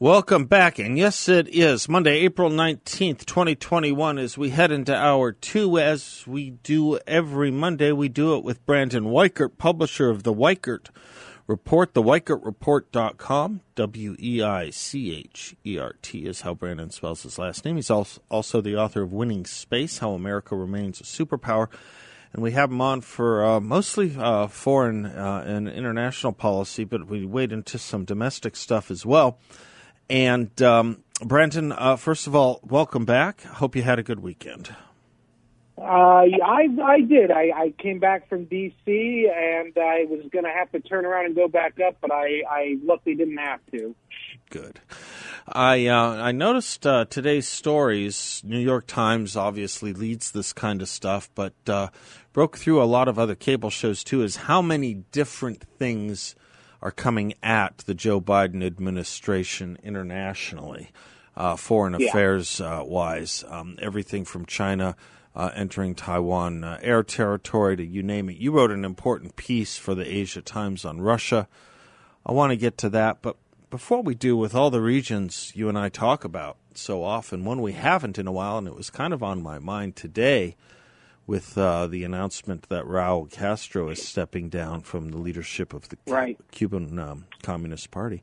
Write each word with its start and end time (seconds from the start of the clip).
Welcome 0.00 0.44
back. 0.44 0.78
And 0.78 0.96
yes, 0.96 1.28
it 1.28 1.48
is 1.48 1.88
Monday, 1.88 2.18
April 2.20 2.50
19th, 2.50 3.24
2021, 3.24 4.16
as 4.16 4.38
we 4.38 4.50
head 4.50 4.70
into 4.70 4.94
hour 4.94 5.32
two. 5.32 5.76
As 5.76 6.22
we 6.24 6.50
do 6.50 6.98
every 6.98 7.50
Monday, 7.50 7.90
we 7.90 8.08
do 8.08 8.36
it 8.36 8.44
with 8.44 8.64
Brandon 8.64 9.06
Weichert, 9.06 9.58
publisher 9.58 10.08
of 10.08 10.22
the 10.22 10.32
Weichert 10.32 10.90
Report, 11.48 11.94
theweichertreport.com. 11.94 13.60
W 13.74 14.16
E 14.20 14.40
I 14.40 14.70
C 14.70 15.16
H 15.16 15.56
E 15.66 15.78
R 15.80 15.96
T 16.00 16.26
is 16.26 16.42
how 16.42 16.54
Brandon 16.54 16.90
spells 16.90 17.24
his 17.24 17.36
last 17.36 17.64
name. 17.64 17.74
He's 17.74 17.90
also 17.90 18.60
the 18.60 18.76
author 18.76 19.02
of 19.02 19.12
Winning 19.12 19.46
Space 19.46 19.98
How 19.98 20.12
America 20.12 20.54
Remains 20.54 21.00
a 21.00 21.02
Superpower. 21.02 21.66
And 22.32 22.40
we 22.40 22.52
have 22.52 22.70
him 22.70 22.80
on 22.80 23.00
for 23.00 23.44
uh, 23.44 23.58
mostly 23.58 24.14
uh, 24.16 24.46
foreign 24.46 25.06
uh, 25.06 25.42
and 25.44 25.68
international 25.68 26.34
policy, 26.34 26.84
but 26.84 27.08
we 27.08 27.26
wade 27.26 27.50
into 27.50 27.78
some 27.78 28.04
domestic 28.04 28.54
stuff 28.54 28.92
as 28.92 29.04
well. 29.04 29.40
And 30.10 30.60
um, 30.62 31.04
Brandon, 31.22 31.72
uh, 31.72 31.96
first 31.96 32.26
of 32.26 32.34
all, 32.34 32.60
welcome 32.62 33.04
back. 33.04 33.42
Hope 33.42 33.76
you 33.76 33.82
had 33.82 33.98
a 33.98 34.02
good 34.02 34.20
weekend. 34.20 34.74
Uh, 35.76 35.82
I 35.84 36.66
I 36.82 37.00
did. 37.02 37.30
I, 37.30 37.52
I 37.54 37.74
came 37.78 38.00
back 38.00 38.28
from 38.28 38.46
D.C. 38.46 39.30
and 39.32 39.72
I 39.76 40.06
was 40.08 40.24
going 40.32 40.44
to 40.44 40.50
have 40.50 40.72
to 40.72 40.80
turn 40.80 41.04
around 41.04 41.26
and 41.26 41.36
go 41.36 41.46
back 41.46 41.78
up, 41.78 41.96
but 42.00 42.10
I 42.10 42.42
I 42.50 42.78
luckily 42.82 43.14
didn't 43.14 43.36
have 43.36 43.60
to. 43.72 43.94
Good. 44.50 44.80
I 45.46 45.86
uh, 45.86 46.16
I 46.16 46.32
noticed 46.32 46.84
uh, 46.84 47.04
today's 47.04 47.46
stories. 47.46 48.42
New 48.44 48.58
York 48.58 48.88
Times 48.88 49.36
obviously 49.36 49.92
leads 49.92 50.32
this 50.32 50.52
kind 50.52 50.82
of 50.82 50.88
stuff, 50.88 51.30
but 51.36 51.54
uh, 51.68 51.88
broke 52.32 52.58
through 52.58 52.82
a 52.82 52.84
lot 52.84 53.06
of 53.06 53.16
other 53.16 53.36
cable 53.36 53.70
shows 53.70 54.02
too. 54.02 54.22
Is 54.22 54.34
how 54.36 54.60
many 54.60 54.94
different 55.12 55.62
things 55.78 56.34
are 56.80 56.90
coming 56.90 57.34
at 57.42 57.78
the 57.78 57.94
Joe 57.94 58.20
Biden 58.20 58.64
administration 58.64 59.78
internationally, 59.82 60.90
uh, 61.36 61.56
foreign 61.56 61.98
yeah. 61.98 62.08
affairs 62.08 62.60
uh, 62.60 62.82
wise. 62.84 63.44
Um, 63.48 63.76
everything 63.80 64.24
from 64.24 64.46
China 64.46 64.96
uh, 65.34 65.50
entering 65.54 65.94
Taiwan 65.94 66.64
uh, 66.64 66.78
air 66.82 67.02
territory 67.02 67.76
to 67.76 67.84
you 67.84 68.02
name 68.02 68.28
it. 68.28 68.36
You 68.36 68.52
wrote 68.52 68.70
an 68.70 68.84
important 68.84 69.36
piece 69.36 69.76
for 69.76 69.94
the 69.94 70.06
Asia 70.06 70.42
Times 70.42 70.84
on 70.84 71.00
Russia. 71.00 71.48
I 72.26 72.32
want 72.32 72.50
to 72.50 72.56
get 72.56 72.76
to 72.78 72.88
that, 72.90 73.22
but 73.22 73.36
before 73.70 74.02
we 74.02 74.14
do, 74.14 74.36
with 74.36 74.54
all 74.54 74.70
the 74.70 74.80
regions 74.80 75.52
you 75.54 75.68
and 75.68 75.78
I 75.78 75.88
talk 75.90 76.24
about 76.24 76.56
so 76.74 77.02
often, 77.04 77.44
one 77.44 77.60
we 77.60 77.72
haven't 77.72 78.18
in 78.18 78.26
a 78.26 78.32
while, 78.32 78.58
and 78.58 78.66
it 78.66 78.74
was 78.74 78.90
kind 78.90 79.12
of 79.12 79.22
on 79.22 79.42
my 79.42 79.58
mind 79.58 79.94
today 79.96 80.56
with 81.28 81.58
uh, 81.58 81.86
the 81.86 82.04
announcement 82.04 82.70
that 82.70 82.84
Raul 82.86 83.30
Castro 83.30 83.90
is 83.90 84.02
stepping 84.02 84.48
down 84.48 84.80
from 84.80 85.10
the 85.10 85.18
leadership 85.18 85.74
of 85.74 85.86
the 85.90 85.98
right. 86.06 86.38
Cuban 86.50 86.98
um, 86.98 87.26
Communist 87.42 87.90
Party. 87.90 88.22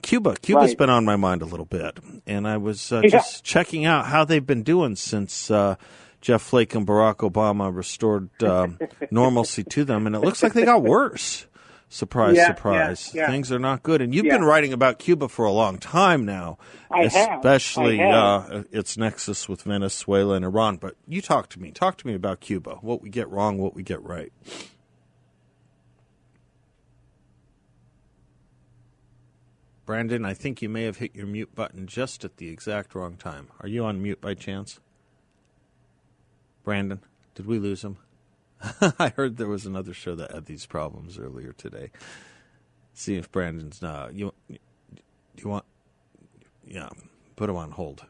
Cuba, 0.00 0.36
Cuba's 0.40 0.70
right. 0.70 0.78
been 0.78 0.90
on 0.90 1.04
my 1.04 1.16
mind 1.16 1.42
a 1.42 1.44
little 1.44 1.66
bit, 1.66 1.98
and 2.26 2.48
I 2.48 2.56
was 2.56 2.90
uh, 2.90 3.02
yeah. 3.04 3.10
just 3.10 3.44
checking 3.44 3.84
out 3.84 4.06
how 4.06 4.24
they've 4.24 4.44
been 4.44 4.62
doing 4.62 4.96
since 4.96 5.50
uh, 5.50 5.76
Jeff 6.22 6.40
Flake 6.40 6.74
and 6.74 6.86
Barack 6.86 7.16
Obama 7.30 7.72
restored 7.72 8.30
um, 8.42 8.78
normalcy 9.10 9.62
to 9.62 9.84
them, 9.84 10.06
and 10.06 10.16
it 10.16 10.20
looks 10.20 10.42
like 10.42 10.54
they 10.54 10.64
got 10.64 10.82
worse. 10.82 11.46
Surprise, 11.88 12.36
yeah, 12.36 12.48
surprise. 12.48 13.14
Yeah, 13.14 13.22
yeah. 13.22 13.30
Things 13.30 13.52
are 13.52 13.60
not 13.60 13.82
good. 13.82 14.02
And 14.02 14.12
you've 14.12 14.24
been 14.24 14.44
writing 14.44 14.72
about 14.72 14.98
Cuba 14.98 15.28
for 15.28 15.44
a 15.44 15.52
long 15.52 15.78
time 15.78 16.24
now, 16.24 16.58
I 16.90 17.02
especially 17.02 17.98
have. 17.98 18.50
Have. 18.50 18.52
Uh, 18.52 18.64
its 18.72 18.96
nexus 18.96 19.48
with 19.48 19.62
Venezuela 19.62 20.34
and 20.34 20.44
Iran. 20.44 20.78
But 20.78 20.96
you 21.06 21.22
talk 21.22 21.48
to 21.50 21.60
me. 21.60 21.70
Talk 21.70 21.96
to 21.98 22.06
me 22.06 22.14
about 22.14 22.40
Cuba. 22.40 22.78
What 22.80 23.02
we 23.02 23.08
get 23.08 23.28
wrong, 23.30 23.58
what 23.58 23.74
we 23.74 23.84
get 23.84 24.02
right. 24.02 24.32
Brandon, 29.86 30.24
I 30.24 30.34
think 30.34 30.60
you 30.60 30.68
may 30.68 30.82
have 30.82 30.96
hit 30.96 31.14
your 31.14 31.28
mute 31.28 31.54
button 31.54 31.86
just 31.86 32.24
at 32.24 32.38
the 32.38 32.48
exact 32.48 32.96
wrong 32.96 33.16
time. 33.16 33.46
Are 33.60 33.68
you 33.68 33.84
on 33.84 34.02
mute 34.02 34.20
by 34.20 34.34
chance? 34.34 34.80
Brandon, 36.64 36.98
did 37.36 37.46
we 37.46 37.60
lose 37.60 37.84
him? 37.84 37.98
I 38.98 39.12
heard 39.16 39.36
there 39.36 39.48
was 39.48 39.66
another 39.66 39.94
show 39.94 40.14
that 40.14 40.32
had 40.32 40.46
these 40.46 40.66
problems 40.66 41.18
earlier 41.18 41.52
today. 41.52 41.90
See 42.94 43.16
if 43.16 43.30
Brandon's 43.30 43.82
not. 43.82 44.14
You, 44.14 44.32
you 44.48 45.48
want? 45.48 45.64
Yeah, 46.66 46.88
put 47.36 47.50
him 47.50 47.56
on 47.56 47.72
hold, 47.72 48.04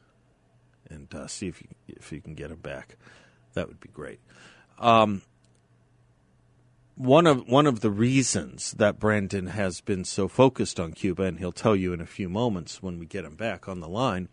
and 0.89 1.13
uh, 1.15 1.27
see 1.27 1.49
if 1.49 1.61
you 1.61 1.69
if 1.89 2.13
you 2.13 2.21
can 2.21 2.35
get 2.35 2.51
him 2.51 2.61
back. 2.61 2.97
That 3.55 3.69
would 3.69 3.81
be 3.81 3.89
great. 3.89 4.21
Um, 4.79 5.23
one 6.95 7.27
of 7.27 7.49
one 7.49 7.67
of 7.67 7.81
the 7.81 7.91
reasons 7.91 8.73
that 8.73 8.99
Brandon 8.99 9.49
has 9.49 9.81
been 9.81 10.05
so 10.05 10.29
focused 10.29 10.79
on 10.79 10.93
Cuba, 10.93 11.25
and 11.25 11.39
he'll 11.39 11.53
tell 11.53 11.77
you 11.77 11.93
in 11.93 12.01
a 12.01 12.07
few 12.07 12.29
moments 12.29 12.83
when 12.83 12.99
we 12.99 13.07
get 13.07 13.25
him 13.25 13.35
back 13.35 13.69
on 13.69 13.81
the 13.81 13.89
line, 13.89 14.29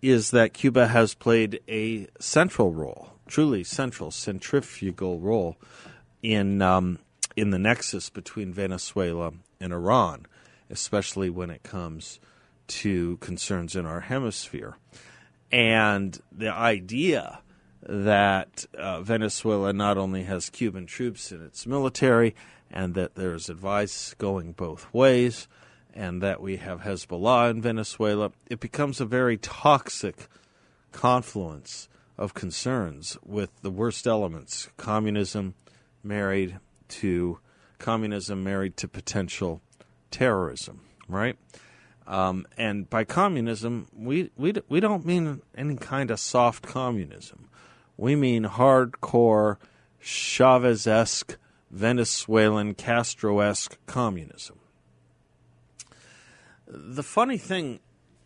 is 0.00 0.30
that 0.30 0.54
Cuba 0.54 0.88
has 0.88 1.14
played 1.14 1.60
a 1.68 2.06
central 2.20 2.72
role 2.72 3.13
truly 3.26 3.64
central, 3.64 4.10
centrifugal 4.10 5.18
role 5.18 5.56
in 6.22 6.62
um, 6.62 6.98
in 7.36 7.50
the 7.50 7.58
nexus 7.58 8.10
between 8.10 8.52
Venezuela 8.52 9.32
and 9.60 9.72
Iran, 9.72 10.26
especially 10.70 11.30
when 11.30 11.50
it 11.50 11.62
comes 11.62 12.20
to 12.66 13.16
concerns 13.18 13.76
in 13.76 13.86
our 13.86 14.00
hemisphere. 14.00 14.76
And 15.50 16.18
the 16.32 16.52
idea 16.52 17.40
that 17.82 18.64
uh, 18.76 19.02
Venezuela 19.02 19.72
not 19.72 19.98
only 19.98 20.22
has 20.24 20.48
Cuban 20.48 20.86
troops 20.86 21.30
in 21.32 21.44
its 21.44 21.66
military, 21.66 22.34
and 22.70 22.94
that 22.94 23.14
there's 23.14 23.48
advice 23.48 24.14
going 24.14 24.52
both 24.52 24.92
ways, 24.92 25.46
and 25.92 26.22
that 26.22 26.40
we 26.40 26.56
have 26.56 26.80
Hezbollah 26.80 27.50
in 27.50 27.62
Venezuela, 27.62 28.32
it 28.48 28.58
becomes 28.58 29.00
a 29.00 29.04
very 29.04 29.36
toxic 29.36 30.28
confluence 30.92 31.88
of 32.16 32.34
concerns 32.34 33.18
with 33.24 33.50
the 33.62 33.70
worst 33.70 34.06
elements 34.06 34.68
communism 34.76 35.54
married 36.02 36.58
to 36.88 37.38
communism 37.78 38.44
married 38.44 38.76
to 38.76 38.88
potential 38.88 39.60
terrorism, 40.10 40.80
right? 41.08 41.36
Um, 42.06 42.46
and 42.56 42.88
by 42.88 43.04
communism, 43.04 43.88
we, 43.96 44.30
we, 44.36 44.52
we 44.68 44.80
don't 44.80 45.04
mean 45.04 45.42
any 45.56 45.76
kind 45.76 46.10
of 46.10 46.20
soft 46.20 46.66
communism. 46.66 47.48
We 47.96 48.14
mean 48.14 48.44
hardcore, 48.44 49.56
Chavez 50.00 50.86
esque, 50.86 51.36
Venezuelan, 51.70 52.74
Castro 52.74 53.40
esque 53.40 53.78
communism. 53.86 54.58
The 56.66 57.02
funny 57.02 57.38
thing 57.38 57.80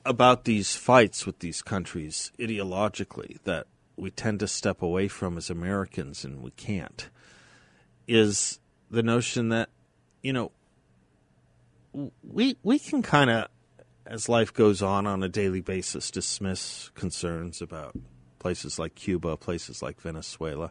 about 0.04 0.44
these 0.44 0.74
fights 0.74 1.26
with 1.26 1.38
these 1.38 1.62
countries 1.62 2.32
ideologically 2.38 3.38
that 3.44 3.66
we 3.98 4.10
tend 4.10 4.40
to 4.40 4.48
step 4.48 4.82
away 4.82 5.08
from 5.08 5.36
as 5.36 5.50
Americans 5.50 6.24
and 6.24 6.42
we 6.42 6.50
can't 6.52 7.10
is 8.06 8.58
the 8.90 9.02
notion 9.02 9.50
that 9.50 9.68
you 10.22 10.32
know 10.32 10.50
we 12.22 12.56
we 12.62 12.78
can 12.78 13.02
kind 13.02 13.30
of 13.30 13.48
as 14.06 14.28
life 14.28 14.54
goes 14.54 14.80
on 14.80 15.06
on 15.06 15.22
a 15.22 15.28
daily 15.28 15.60
basis 15.60 16.10
dismiss 16.10 16.90
concerns 16.94 17.60
about 17.60 17.94
places 18.38 18.78
like 18.78 18.94
Cuba, 18.94 19.36
places 19.36 19.82
like 19.82 20.00
Venezuela. 20.00 20.70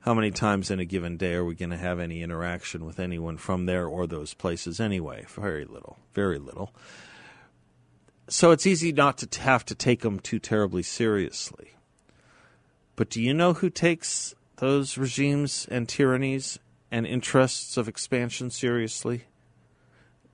How 0.00 0.14
many 0.14 0.30
times 0.30 0.70
in 0.70 0.80
a 0.80 0.84
given 0.84 1.16
day 1.16 1.34
are 1.34 1.44
we 1.44 1.54
going 1.54 1.70
to 1.70 1.76
have 1.76 1.98
any 1.98 2.22
interaction 2.22 2.84
with 2.84 3.00
anyone 3.00 3.36
from 3.36 3.66
there 3.66 3.86
or 3.86 4.06
those 4.06 4.34
places 4.34 4.80
anyway? 4.80 5.24
Very 5.28 5.64
little, 5.64 5.98
very 6.12 6.38
little. 6.38 6.74
So 8.28 8.50
it's 8.50 8.66
easy 8.66 8.92
not 8.92 9.18
to 9.18 9.40
have 9.40 9.64
to 9.66 9.74
take 9.74 10.00
them 10.00 10.18
too 10.18 10.38
terribly 10.38 10.82
seriously. 10.82 11.70
But 12.96 13.10
do 13.10 13.20
you 13.20 13.34
know 13.34 13.54
who 13.54 13.70
takes 13.70 14.34
those 14.56 14.96
regimes 14.96 15.66
and 15.70 15.88
tyrannies 15.88 16.58
and 16.90 17.06
interests 17.06 17.76
of 17.76 17.88
expansion 17.88 18.50
seriously? 18.50 19.24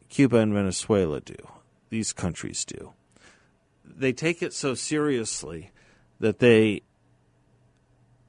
Cuba 0.08 0.38
and 0.38 0.52
Venezuela 0.52 1.20
do. 1.20 1.36
These 1.88 2.12
countries 2.12 2.64
do. 2.64 2.92
They 3.84 4.12
take 4.12 4.42
it 4.42 4.52
so 4.52 4.74
seriously 4.74 5.70
that 6.18 6.38
they 6.38 6.82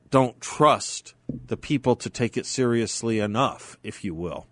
don't 0.10 0.40
trust 0.42 1.14
the 1.48 1.58
people 1.58 1.96
to 1.96 2.10
take 2.10 2.38
it 2.38 2.46
seriously 2.46 3.20
enough, 3.20 3.78
if 3.84 4.04
you 4.04 4.14
will. 4.14 4.48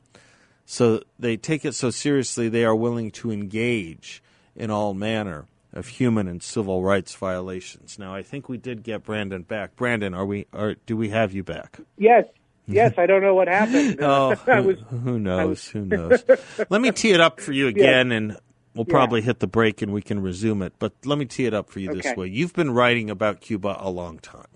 So 0.66 1.02
they 1.18 1.36
take 1.38 1.66
it 1.66 1.74
so 1.74 1.90
seriously 1.90 2.48
they 2.50 2.64
are 2.64 2.76
willing 2.76 3.12
to 3.12 3.32
engage 3.32 4.22
in 4.56 4.70
all 4.70 4.94
manner 4.94 5.46
of 5.74 5.88
human 5.88 6.28
and 6.28 6.42
civil 6.42 6.82
rights 6.84 7.14
violations. 7.16 8.00
Now, 8.00 8.14
I 8.14 8.24
think 8.24 8.50
we 8.50 8.58
did 8.58 8.84
get 8.84 9.04
Brandon 9.04 9.44
back. 9.44 9.76
Brandon, 9.76 10.14
are 10.14 10.26
we? 10.26 10.48
Are, 10.54 10.76
do 10.86 10.98
we 10.98 11.10
have 11.10 11.34
you 11.34 11.44
back? 11.44 11.80
Yes, 11.98 12.26
yes. 12.68 12.94
I 12.98 13.06
don't 13.06 13.22
know 13.22 13.36
what 13.36 13.48
happened. 13.48 13.98
Oh, 14.02 14.34
who, 14.46 14.64
was, 14.64 14.80
who 14.90 15.20
knows? 15.20 15.68
Who 15.68 15.86
knows? 15.86 16.24
Let 16.70 16.82
me 16.82 16.92
tee 16.92 17.12
it 17.12 17.22
up 17.22 17.40
for 17.40 17.52
you 17.52 17.68
again, 17.76 18.12
and 18.12 18.38
we'll 18.74 18.86
Yeah. 18.88 18.92
probably 18.94 19.22
hit 19.22 19.40
the 19.40 19.48
break 19.48 19.82
and 19.82 19.94
we 19.94 20.02
can 20.02 20.22
resume 20.22 20.62
it. 20.64 20.74
But 20.80 20.94
let 21.06 21.18
me 21.20 21.26
tee 21.26 21.46
it 21.46 21.54
up 21.54 21.70
for 21.70 21.80
you 21.80 21.94
this 21.94 22.16
way: 22.16 22.28
You've 22.28 22.54
been 22.54 22.72
writing 22.72 23.10
about 23.10 23.42
Cuba 23.42 23.78
a 23.80 23.90
long 23.92 24.18
time. 24.20 24.48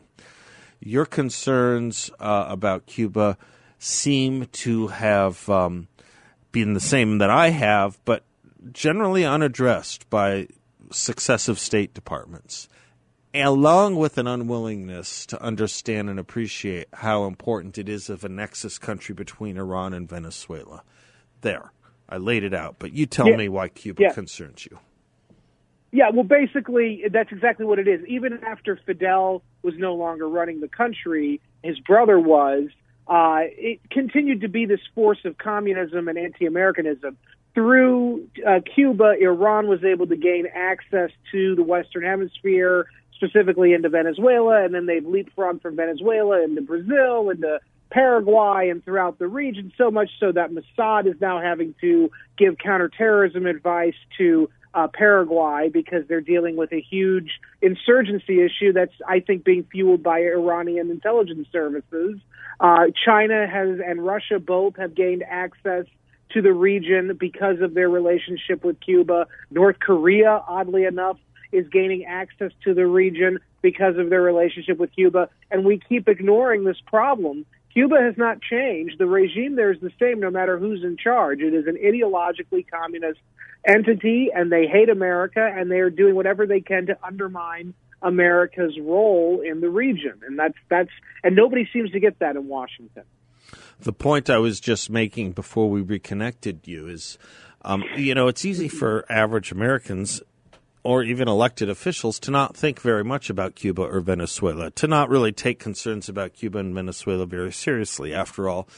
Your 0.80 1.06
concerns 1.06 2.09
uh, 2.19 2.45
about 2.50 2.88
Cuba 2.88 3.38
seem 3.80 4.48
to 4.48 4.88
have 4.88 5.48
um, 5.50 5.88
been 6.51 6.74
the 6.74 6.80
same 6.80 7.19
that 7.19 7.30
I 7.30 7.50
have, 7.51 8.00
but 8.04 8.24
generally 8.71 9.24
unaddressed 9.25 10.09
by 10.09 10.48
successive 10.94 11.60
State 11.60 11.94
Departments, 11.94 12.68
along 13.34 13.95
with 13.95 14.18
an 14.18 14.28
unwillingness 14.28 15.25
to 15.28 15.42
understand 15.42 16.10
and 16.10 16.19
appreciate 16.19 16.88
how 16.94 17.25
important 17.25 17.78
it 17.78 17.90
is 17.90 18.10
of 18.10 18.24
a 18.24 18.30
nexus 18.30 18.78
country 18.78 19.16
between 19.16 19.57
Iran 19.57 19.94
and 19.94 20.07
Venezuela. 20.07 20.84
There, 21.42 21.72
I 22.07 22.18
laid 22.18 22.44
it 22.44 22.54
out, 22.54 22.75
but 22.80 22.94
you 22.94 23.06
tell 23.06 23.28
Yeah. 23.30 23.38
me 23.38 23.50
why 23.50 23.68
Cuba 23.69 24.04
Yeah. 24.04 24.13
concerns 24.13 24.66
you. 24.66 24.80
Yeah, 25.92 26.10
well, 26.12 26.24
basically, 26.24 27.04
that's 27.12 27.31
exactly 27.31 27.66
what 27.68 27.78
it 27.78 27.88
is. 27.88 28.04
Even 28.07 28.44
after 28.44 28.75
Fidel 28.78 29.44
was 29.62 29.75
no 29.78 29.94
longer 29.94 30.28
running 30.28 30.60
the 30.60 30.68
country, 30.68 31.40
his 31.63 31.80
brother 31.81 32.19
was. 32.19 32.69
Uh, 33.07 33.42
it 33.44 33.80
continued 33.92 34.42
to 34.42 34.48
be 34.48 34.66
this 34.66 34.80
force 34.95 35.19
of 35.25 35.38
communism 35.38 36.07
and 36.07 36.18
anti-Americanism. 36.18 37.18
Through 37.54 38.28
uh, 38.48 38.62
Cuba, 38.74 39.14
Iran 39.22 39.68
was 39.68 39.84
able 39.84 40.08
to 40.08 40.16
gain 40.16 40.48
access 40.54 41.12
to 41.32 41.56
the 41.56 41.64
Western 41.64 42.04
Hemisphere, 42.04 42.88
specifically 43.16 43.74
into 43.74 43.90
Venezuela, 43.90 44.66
and 44.66 44.74
then 44.74 44.88
they've 44.88 45.04
leapfrogged 45.04 45.62
from 45.62 45.76
Venezuela 45.76 46.44
into 46.44 46.62
Brazil, 46.62 47.30
into 47.30 47.60
Paraguay, 47.92 48.70
and 48.70 48.84
throughout 48.84 49.20
the 49.20 49.28
region. 49.28 49.72
So 49.78 49.92
much 49.92 50.10
so 50.20 50.32
that 50.32 50.50
Mossad 50.52 51.06
is 51.06 51.22
now 51.22 51.40
having 51.40 51.76
to 51.82 52.10
give 52.38 52.58
counterterrorism 52.58 53.46
advice 53.46 53.94
to 54.18 54.50
uh, 54.74 54.88
Paraguay 54.92 55.70
because 55.72 56.08
they're 56.08 56.22
dealing 56.22 56.56
with 56.56 56.72
a 56.74 56.82
huge 56.82 57.40
insurgency 57.62 58.42
issue 58.42 58.74
that's, 58.74 58.94
I 59.08 59.20
think, 59.20 59.44
being 59.44 59.64
fueled 59.72 60.02
by 60.02 60.22
Iranian 60.22 60.90
intelligence 60.90 61.48
services. 61.52 62.20
Uh, 62.60 62.86
China 63.06 63.48
has 63.48 63.80
and 63.86 64.04
Russia 64.04 64.40
both 64.40 64.76
have 64.78 64.96
gained 64.96 65.24
access 65.30 65.86
to 66.33 66.41
the 66.41 66.53
region 66.53 67.15
because 67.19 67.62
of 67.62 67.74
their 67.74 67.89
relationship 67.89 68.63
with 68.63 68.80
Cuba. 68.80 69.27
North 69.51 69.80
Korea, 69.80 70.44
oddly 70.47 70.85
enough, 70.85 71.18
is 71.51 71.68
gaining 71.69 72.06
access 72.06 72.51
to 72.63 72.74
the 72.74 72.85
region 72.85 73.39
because 73.62 73.97
of 73.97 74.09
their 74.09 74.21
relationship 74.21 74.77
with 74.77 74.91
Cuba. 74.94 75.30
And 75.51 75.65
we 75.65 75.80
keep 75.80 76.07
ignoring 76.07 76.63
this 76.63 76.77
problem. 76.85 77.45
Cuba 77.71 77.95
has 78.01 78.15
not 78.18 78.41
changed. 78.41 78.97
The 79.00 79.06
regime 79.06 79.56
there 79.56 79.71
is 79.71 79.80
the 79.81 79.91
same 80.00 80.19
no 80.19 80.30
matter 80.30 80.57
who's 80.59 80.83
in 80.83 80.97
charge. 80.97 81.39
It 81.41 81.53
is 81.53 81.65
an 81.68 81.77
ideologically 81.77 82.65
communist 82.69 83.19
entity, 83.65 84.30
and 84.33 84.51
they 84.51 84.68
hate 84.68 84.89
America, 84.89 85.41
and 85.41 85.71
they 85.71 85.80
are 85.80 85.89
doing 85.89 86.15
whatever 86.15 86.45
they 86.45 86.62
can 86.62 86.88
to 86.88 86.97
undermine 87.03 87.74
America's 88.01 88.77
role 88.80 89.41
in 89.41 89.62
the 89.62 89.69
region. 89.69 90.19
And 90.27 90.38
that's 90.38 90.57
that's 90.69 90.91
and 91.24 91.35
nobody 91.35 91.68
seems 91.71 91.91
to 91.91 92.00
get 92.00 92.19
that 92.19 92.35
in 92.35 92.47
Washington. 92.47 93.03
The 93.83 93.91
point 93.94 94.30
I 94.30 94.38
was 94.38 94.62
just 94.62 94.89
making 94.89 95.33
before 95.33 95.69
we 95.69 95.81
reconnected 95.81 96.62
you 96.65 96.88
is, 96.88 97.18
um, 97.63 97.83
you 97.97 98.15
know, 98.15 98.30
it's 98.30 98.45
easy 98.45 98.69
for 98.69 99.06
average 99.09 99.51
Americans 99.51 100.21
or 100.83 101.03
even 101.03 101.27
elected 101.27 101.69
officials 101.69 102.18
to 102.19 102.31
not 102.31 102.56
think 102.56 102.80
very 102.80 103.03
much 103.03 103.30
about 103.30 103.56
Cuba 103.56 103.81
or 103.81 104.00
Venezuela, 104.00 104.71
to 104.71 104.88
not 104.88 105.09
really 105.09 105.33
take 105.33 105.59
concerns 105.59 106.07
about 106.07 106.33
Cuba 106.33 106.59
and 106.59 106.74
Venezuela 106.74 107.25
very 107.25 107.51
seriously. 107.51 108.13
After 108.13 108.47
all, 108.47 108.69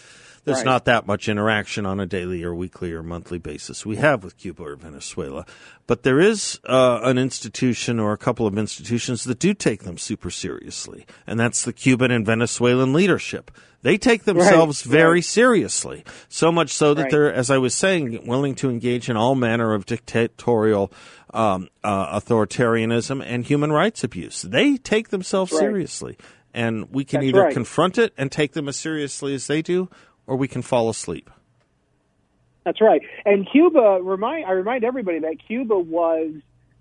there's 0.45 0.57
Right. 0.59 0.65
not 0.65 0.85
that 0.85 1.05
much 1.05 1.27
interaction 1.27 1.85
on 1.85 1.99
a 1.99 2.05
daily 2.05 2.43
or 2.43 2.55
weekly 2.55 2.93
or 2.93 3.03
monthly 3.03 3.37
basis 3.39 3.85
we 3.85 3.97
have 3.97 4.23
with 4.23 4.37
Cuba 4.37 4.63
or 4.63 4.75
Venezuela. 4.75 5.45
But 5.87 6.03
there 6.03 6.19
is 6.19 6.59
uh, 6.65 6.99
an 7.03 7.17
institution 7.17 7.99
or 7.99 8.13
a 8.13 8.17
couple 8.17 8.47
of 8.47 8.57
institutions 8.57 9.23
that 9.25 9.39
do 9.39 9.53
take 9.53 9.83
them 9.83 9.97
super 9.97 10.31
seriously, 10.31 11.05
and 11.27 11.39
that's 11.39 11.63
the 11.65 11.73
Cuban 11.73 12.11
and 12.11 12.25
Venezuelan 12.25 12.93
leadership. 12.93 13.51
They 13.81 13.97
take 13.99 14.23
themselves 14.23 14.81
very 14.81 15.21
seriously, 15.21 16.03
so 16.27 16.51
much 16.51 16.71
so 16.71 16.95
that 16.95 17.03
Right. 17.03 17.11
they're, 17.11 17.31
as 17.33 17.51
I 17.51 17.59
was 17.59 17.75
saying, 17.75 18.25
willing 18.25 18.55
to 18.55 18.69
engage 18.71 19.09
in 19.09 19.17
all 19.17 19.35
manner 19.35 19.73
of 19.75 19.85
dictatorial 19.85 20.91
um, 21.33 21.67
uh, 21.83 22.17
authoritarianism 22.19 23.21
and 23.25 23.45
human 23.45 23.71
rights 23.71 24.03
abuse. 24.03 24.41
They 24.41 24.77
take 24.77 25.09
themselves 25.09 25.51
Right. 25.51 25.59
seriously, 25.59 26.17
and 26.53 26.87
we 26.91 27.03
can 27.03 27.19
That's 27.19 27.27
either 27.29 27.41
right. 27.41 27.53
confront 27.53 27.97
it 27.97 28.13
and 28.17 28.31
take 28.31 28.53
them 28.53 28.67
as 28.69 28.77
seriously 28.77 29.35
as 29.35 29.45
they 29.47 29.61
do, 29.61 29.89
or 30.27 30.35
we 30.35 30.47
can 30.47 30.61
fall 30.61 30.89
asleep. 30.89 31.29
That's 32.63 32.81
right. 32.81 33.01
And 33.25 33.47
Cuba 33.49 33.99
remind 34.01 34.45
I 34.45 34.51
remind 34.51 34.83
everybody 34.83 35.19
that 35.19 35.37
Cuba 35.47 35.77
was 35.77 36.31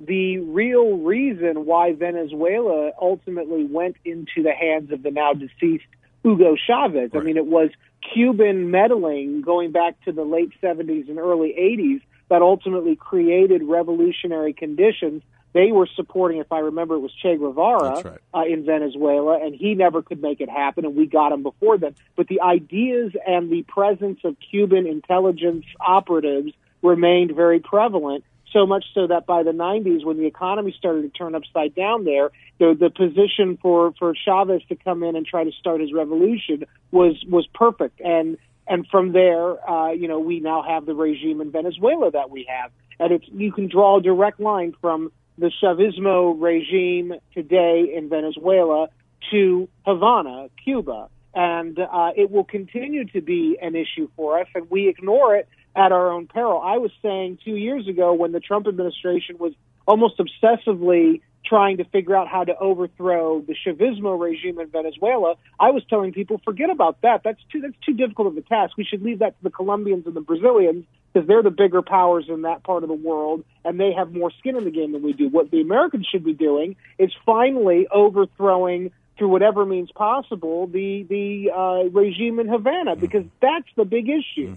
the 0.01 0.39
real 0.39 0.99
reason 0.99 1.67
why 1.67 1.93
Venezuela 1.93 2.93
ultimately 3.01 3.65
went 3.65 3.97
into 4.05 4.43
the 4.43 4.53
hands 4.53 4.91
of 4.93 5.03
the 5.03 5.11
now 5.11 5.35
deceased 5.35 5.85
Hugo 6.23 6.57
Chavez. 6.67 7.11
I 7.15 7.21
mean, 7.21 7.37
it 7.37 7.47
was 7.47 7.71
Cuban 8.13 8.71
meddling 8.71 9.43
going 9.43 9.73
back 9.73 10.03
to 10.05 10.13
the 10.13 10.25
late 10.25 10.53
70s 10.63 11.09
and 11.09 11.19
early 11.19 11.55
80s 11.59 12.01
that 12.31 12.43
ultimately 12.43 12.97
created 12.97 13.63
revolutionary 13.63 14.53
conditions. 14.53 15.23
They 15.55 15.71
were 15.71 15.89
supporting, 15.95 16.39
if 16.39 16.51
I 16.51 16.59
remember, 16.59 16.97
it 16.97 16.99
was 16.99 17.13
Che 17.23 17.37
Guevara 17.37 18.03
right. 18.03 18.19
uh, 18.35 18.43
in 18.43 18.67
Venezuela, 18.67 19.39
and 19.41 19.55
he 19.55 19.75
never 19.75 20.03
could 20.03 20.21
make 20.21 20.41
it 20.41 20.51
happen, 20.51 20.85
and 20.85 20.97
we 20.97 21.07
got 21.07 21.31
him 21.31 21.45
before 21.45 21.79
then. 21.79 21.95
But 22.17 22.27
the 22.27 22.41
ideas 22.41 23.13
and 23.25 23.51
the 23.51 23.63
presence 23.63 24.19
of 24.25 24.37
Cuban 24.51 24.89
intelligence 24.89 25.65
operatives 25.81 26.53
remained 26.83 27.37
very 27.37 27.61
prevalent. 27.61 28.25
So 28.53 28.67
much 28.67 28.85
so 28.95 29.07
that 29.07 29.27
by 29.27 29.45
the 29.45 29.53
90s, 29.53 30.05
when 30.05 30.19
the 30.19 30.27
economy 30.27 30.75
started 30.77 31.03
to 31.03 31.09
turn 31.09 31.37
upside 31.37 31.75
down 31.75 32.05
there, 32.05 32.31
the 32.59 32.77
the 32.79 32.91
position 32.91 33.57
for 33.61 33.93
for 33.99 34.15
Chavez 34.15 34.63
to 34.69 34.77
come 34.77 35.03
in 35.03 35.17
and 35.17 35.27
try 35.27 35.45
to 35.45 35.53
start 35.53 35.81
his 35.81 35.93
revolution 35.93 36.65
was 36.91 37.17
was 37.29 37.47
perfect. 37.53 38.01
And 38.01 38.39
and 38.67 38.87
from 38.89 39.13
there, 39.13 39.69
uh, 39.69 39.93
you 39.93 40.09
know, 40.09 40.19
we 40.19 40.41
now 40.41 40.63
have 40.63 40.87
the 40.87 40.95
regime 40.95 41.41
in 41.41 41.51
Venezuela 41.51 42.11
that 42.13 42.31
we 42.31 42.47
have, 42.49 42.71
and 42.99 43.13
it's 43.13 43.27
you 43.33 43.53
can 43.53 43.69
draw 43.69 43.99
a 43.99 44.03
direct 44.03 44.39
line 44.39 44.73
from 44.81 45.11
the 45.39 45.51
Chavismo 45.63 46.35
regime 46.41 47.15
today 47.33 47.93
in 47.95 48.09
Venezuela 48.09 48.89
to 49.31 49.69
Havana, 49.85 50.49
Cuba, 50.63 51.09
and 51.35 51.79
uh, 51.79 52.11
it 52.17 52.31
will 52.31 52.45
continue 52.45 53.05
to 53.07 53.21
be 53.21 53.59
an 53.61 53.75
issue 53.75 54.09
for 54.17 54.41
us, 54.41 54.47
and 54.55 54.71
we 54.71 54.89
ignore 54.89 55.37
it 55.37 55.49
at 55.75 55.91
our 55.91 56.11
own 56.11 56.27
peril. 56.27 56.61
I 56.63 56.79
was 56.79 56.93
saying 57.03 57.39
two 57.45 57.57
years 57.57 57.89
ago 57.89 58.13
when 58.13 58.33
the 58.33 58.41
Trump 58.41 58.69
administration 58.69 59.39
was 59.39 59.53
almost 59.87 60.19
obsessively 60.19 61.21
trying 61.45 61.77
to 61.79 61.85
figure 61.85 62.17
out 62.17 62.29
how 62.29 62.45
to 62.45 62.57
overthrow 62.59 63.41
the 63.41 63.55
Chavismo 63.55 64.19
regime 64.19 64.59
in 64.59 64.69
Venezuela, 64.69 65.35
I 65.61 65.71
was 65.71 65.83
telling 65.89 66.13
people, 66.13 66.41
forget 66.45 66.71
about 66.71 67.01
that. 67.03 67.23
That's 67.25 67.41
too 67.53 67.61
that's 67.61 67.77
too 67.85 67.95
difficult 67.95 68.29
of 68.29 68.37
a 68.37 68.43
task. 68.43 68.77
We 68.77 68.85
should 68.85 69.03
leave 69.03 69.21
that 69.21 69.37
to 69.39 69.43
the 69.43 69.51
Colombians 69.51 70.07
and 70.07 70.15
the 70.15 70.21
Brazilians 70.21 70.85
because 71.13 71.29
they're 71.29 71.43
the 71.43 71.51
bigger 71.51 71.83
powers 71.83 72.27
in 72.29 72.43
that 72.43 72.65
part 72.65 72.83
of 72.83 72.89
the 72.89 72.95
world 72.95 73.45
and 73.65 73.79
they 73.79 73.93
have 73.93 74.13
more 74.13 74.31
skin 74.39 74.57
in 74.57 74.65
the 74.65 74.71
game 74.71 74.93
than 74.93 75.03
we 75.03 75.13
do. 75.13 75.29
What 75.29 75.51
the 75.51 75.61
Americans 75.61 76.07
should 76.11 76.25
be 76.25 76.33
doing 76.33 76.77
is 76.99 77.13
finally 77.25 77.87
overthrowing 77.91 78.91
through 79.17 79.29
whatever 79.29 79.65
means 79.65 79.91
possible 79.93 80.67
the 80.67 81.05
the 81.09 81.51
uh, 81.55 81.89
regime 81.91 82.41
in 82.41 82.49
Havana 82.49 82.97
because 82.97 83.25
that's 83.41 83.69
the 83.77 83.85
big 83.85 84.09
issue. 84.09 84.57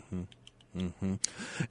Mm-hmm. 0.78 1.16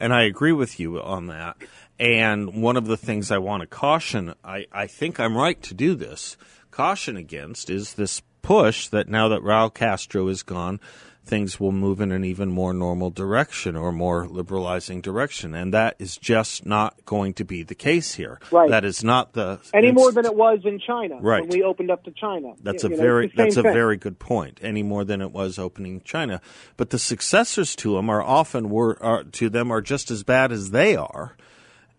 And 0.00 0.12
I 0.12 0.22
agree 0.22 0.52
with 0.52 0.80
you 0.80 1.00
on 1.00 1.28
that. 1.28 1.56
And 1.98 2.62
one 2.62 2.76
of 2.76 2.86
the 2.86 2.96
things 2.96 3.30
I 3.30 3.38
want 3.38 3.62
to 3.62 3.66
caution, 3.66 4.34
I, 4.44 4.66
I 4.72 4.86
think 4.86 5.18
I'm 5.18 5.36
right 5.36 5.60
to 5.62 5.74
do 5.74 5.94
this, 5.94 6.36
caution 6.70 7.16
against 7.16 7.70
is 7.70 7.94
this 7.94 8.20
push 8.42 8.88
that 8.88 9.08
now 9.08 9.28
that 9.28 9.40
Raul 9.40 9.72
Castro 9.72 10.28
is 10.28 10.42
gone, 10.42 10.78
things 11.26 11.58
will 11.58 11.72
move 11.72 12.00
in 12.00 12.12
an 12.12 12.24
even 12.24 12.50
more 12.50 12.72
normal 12.72 13.10
direction 13.10 13.76
or 13.76 13.92
more 13.92 14.26
liberalizing 14.28 15.00
direction. 15.00 15.54
And 15.54 15.74
that 15.74 15.96
is 15.98 16.16
just 16.16 16.64
not 16.64 17.04
going 17.04 17.34
to 17.34 17.44
be 17.44 17.62
the 17.62 17.74
case 17.74 18.14
here. 18.14 18.40
Right. 18.50 18.70
That 18.70 18.84
is 18.84 19.02
not 19.02 19.32
the. 19.32 19.60
Any 19.74 19.92
more 19.92 20.12
than 20.12 20.24
it 20.24 20.34
was 20.34 20.60
in 20.64 20.78
China 20.78 21.18
Right. 21.20 21.42
when 21.42 21.50
we 21.50 21.62
opened 21.62 21.90
up 21.90 22.04
to 22.04 22.12
China. 22.12 22.52
That's 22.62 22.84
You 22.84 22.88
a 22.88 22.92
know, 22.92 22.96
very 22.96 23.26
it's 23.26 23.34
the 23.34 23.38
same 23.38 23.46
that's 23.46 23.56
a 23.56 23.62
very 23.62 23.96
good 23.96 24.18
point. 24.18 24.60
Any 24.62 24.82
more 24.82 25.04
than 25.04 25.20
it 25.20 25.32
was 25.32 25.58
opening 25.58 26.00
China, 26.02 26.40
but 26.76 26.90
the 26.90 26.98
successors 26.98 27.74
to 27.76 27.94
them 27.96 28.08
are 28.08 28.22
often 28.22 28.70
were 28.70 28.96
are, 29.02 29.24
to 29.24 29.48
them 29.50 29.70
are 29.70 29.80
just 29.80 30.10
as 30.10 30.22
bad 30.22 30.52
as 30.52 30.70
they 30.70 30.94
are, 30.96 31.36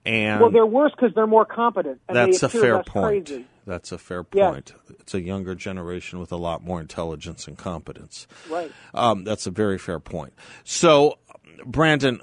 and 0.08 0.42
well, 0.42 0.50
they're 0.50 0.66
worse 0.66 0.92
because 0.96 1.14
they're 1.14 1.28
more 1.28 1.46
competent. 1.46 2.00
And 2.08 2.16
that's 2.16 2.42
a 2.42 2.50
fair 2.50 2.82
point. 2.82 3.28
Crazy. 3.28 3.46
That's 3.66 3.92
a 3.92 3.98
fair 3.98 4.26
Yeah. 4.34 4.52
point. 4.52 4.74
It's 5.02 5.14
a 5.14 5.22
younger 5.22 5.54
generation 5.54 6.20
with 6.20 6.32
a 6.32 6.38
lot 6.38 6.64
more 6.64 6.80
intelligence 6.80 7.48
and 7.48 7.58
competence. 7.58 8.26
Right. 8.50 8.72
Um, 8.94 9.26
that's 9.26 9.46
a 9.46 9.52
very 9.52 9.78
fair 9.78 10.00
point. 10.00 10.34
So, 10.64 11.20
Brandon, 11.66 12.22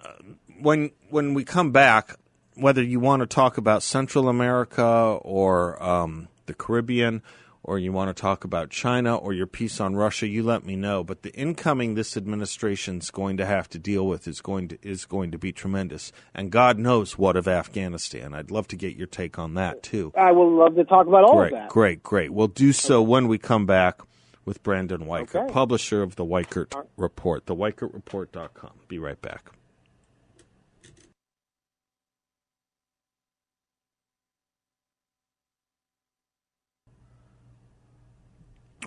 when 0.61 0.93
when 1.11 1.35
we 1.35 1.45
come 1.45 1.71
back, 1.71 2.17
whether 2.55 2.83
you 2.83 3.01
want 3.01 3.21
to 3.21 3.27
talk 3.27 3.59
about 3.59 3.83
Central 3.83 4.29
America 4.31 5.19
or 5.21 5.83
um, 5.83 6.29
the 6.47 6.55
Caribbean, 6.55 7.23
or 7.65 7.79
you 7.79 7.91
want 7.93 8.15
to 8.15 8.21
talk 8.21 8.45
about 8.45 8.69
China 8.69 9.17
or 9.17 9.33
your 9.33 9.47
piece 9.47 9.81
on 9.81 9.97
Russia, 9.97 10.29
you 10.29 10.43
let 10.43 10.65
me 10.65 10.77
know. 10.77 11.03
But 11.03 11.23
the 11.23 11.33
incoming 11.33 11.95
this 11.95 12.17
administration's 12.17 13.11
going 13.11 13.39
to 13.39 13.47
have 13.47 13.69
to 13.71 13.79
deal 13.79 14.07
with 14.07 14.29
is 14.29 14.41
going 14.41 14.69
to 14.69 14.79
is 14.83 15.07
going 15.07 15.33
to 15.33 15.39
be 15.39 15.51
tremendous. 15.51 16.13
And 16.35 16.53
God 16.53 16.79
knows 16.79 17.19
what 17.19 17.37
of 17.37 17.49
Afghanistan. 17.49 18.35
I'd 18.35 18.51
love 18.51 18.69
to 18.69 18.77
get 18.77 18.97
your 18.97 19.07
take 19.07 19.39
on 19.39 19.55
that 19.55 19.83
too. 19.83 20.13
I 20.17 20.31
will 20.33 20.53
love 20.53 20.75
to 20.77 20.85
talk 20.85 21.07
about 21.07 21.25
all 21.25 21.37
great, 21.39 21.53
of 21.53 21.59
that. 21.59 21.69
Great, 21.71 22.03
great. 22.03 22.31
We'll 22.33 22.49
do 22.49 22.73
so 22.73 23.03
when 23.03 23.27
we 23.27 23.39
come 23.39 23.65
back 23.65 24.01
with 24.45 24.63
Brandon 24.63 25.07
Weichert, 25.07 25.35
Okay. 25.45 25.53
publisher 25.53 26.03
of 26.03 26.17
the 26.17 26.25
Weichert 26.25 26.75
Report, 26.99 27.47
theweichertreport.com. 27.47 28.73
Be 28.89 28.99
right 28.99 29.21
back. 29.21 29.51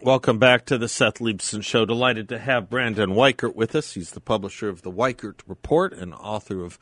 Welcome 0.04 0.38
back 0.38 0.66
to 0.66 0.78
the 0.78 0.88
Seth 0.88 1.16
Leibsohn 1.16 1.64
Show. 1.64 1.84
Delighted 1.84 2.30
to 2.30 2.38
have 2.38 2.70
Brandon 2.70 3.10
Weichert 3.12 3.56
with 3.56 3.76
us. 3.76 3.94
He's 3.94 4.12
the 4.12 4.20
publisher 4.20 4.70
of 4.70 4.84
the 4.84 4.92
Weichert 4.92 5.42
Report 5.48 5.92
and 5.92 6.14
author 6.14 6.64
of 6.64 6.78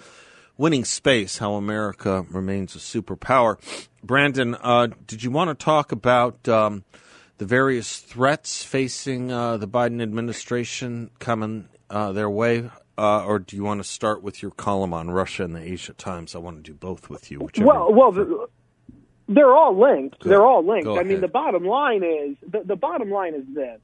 Winning 0.57 0.83
Space 0.83 1.37
How 1.37 1.53
America 1.53 2.25
Remains 2.29 2.75
a 2.75 2.79
Superpower. 2.79 3.57
Brandon, 4.03 4.55
uh, 4.55 4.87
did 5.07 5.23
you 5.23 5.31
want 5.31 5.47
to 5.57 5.63
talk 5.63 5.93
about 5.93 6.45
um, 6.49 6.83
the 7.37 7.45
various 7.45 7.99
threats 7.99 8.65
facing 8.65 9.31
uh, 9.31 9.55
the 9.57 9.67
Biden 9.67 10.01
administration 10.01 11.09
coming 11.19 11.69
uh, 11.89 12.11
their 12.11 12.29
way? 12.29 12.69
Uh, 12.97 13.23
or 13.25 13.39
do 13.39 13.55
you 13.55 13.63
want 13.63 13.81
to 13.81 13.89
start 13.89 14.23
with 14.23 14.41
your 14.41 14.51
column 14.51 14.93
on 14.93 15.09
Russia 15.09 15.43
and 15.45 15.55
the 15.55 15.61
Asia 15.61 15.93
Times? 15.93 16.35
I 16.35 16.39
want 16.39 16.57
to 16.57 16.63
do 16.63 16.73
both 16.73 17.09
with 17.09 17.31
you. 17.31 17.39
Whichever. 17.39 17.67
Well, 17.67 17.93
well, 17.93 18.11
the- 18.11 18.47
they're 19.27 19.53
all 19.53 19.77
linked. 19.77 20.19
Good. 20.19 20.29
They're 20.29 20.45
all 20.45 20.65
linked. 20.65 20.85
Go 20.85 20.99
I 20.99 21.03
mean, 21.03 21.21
the 21.21 21.27
bottom 21.27 21.65
line 21.65 22.03
is 22.03 22.37
the, 22.49 22.63
the 22.63 22.75
bottom 22.75 23.09
line 23.09 23.33
is 23.33 23.43
this: 23.53 23.79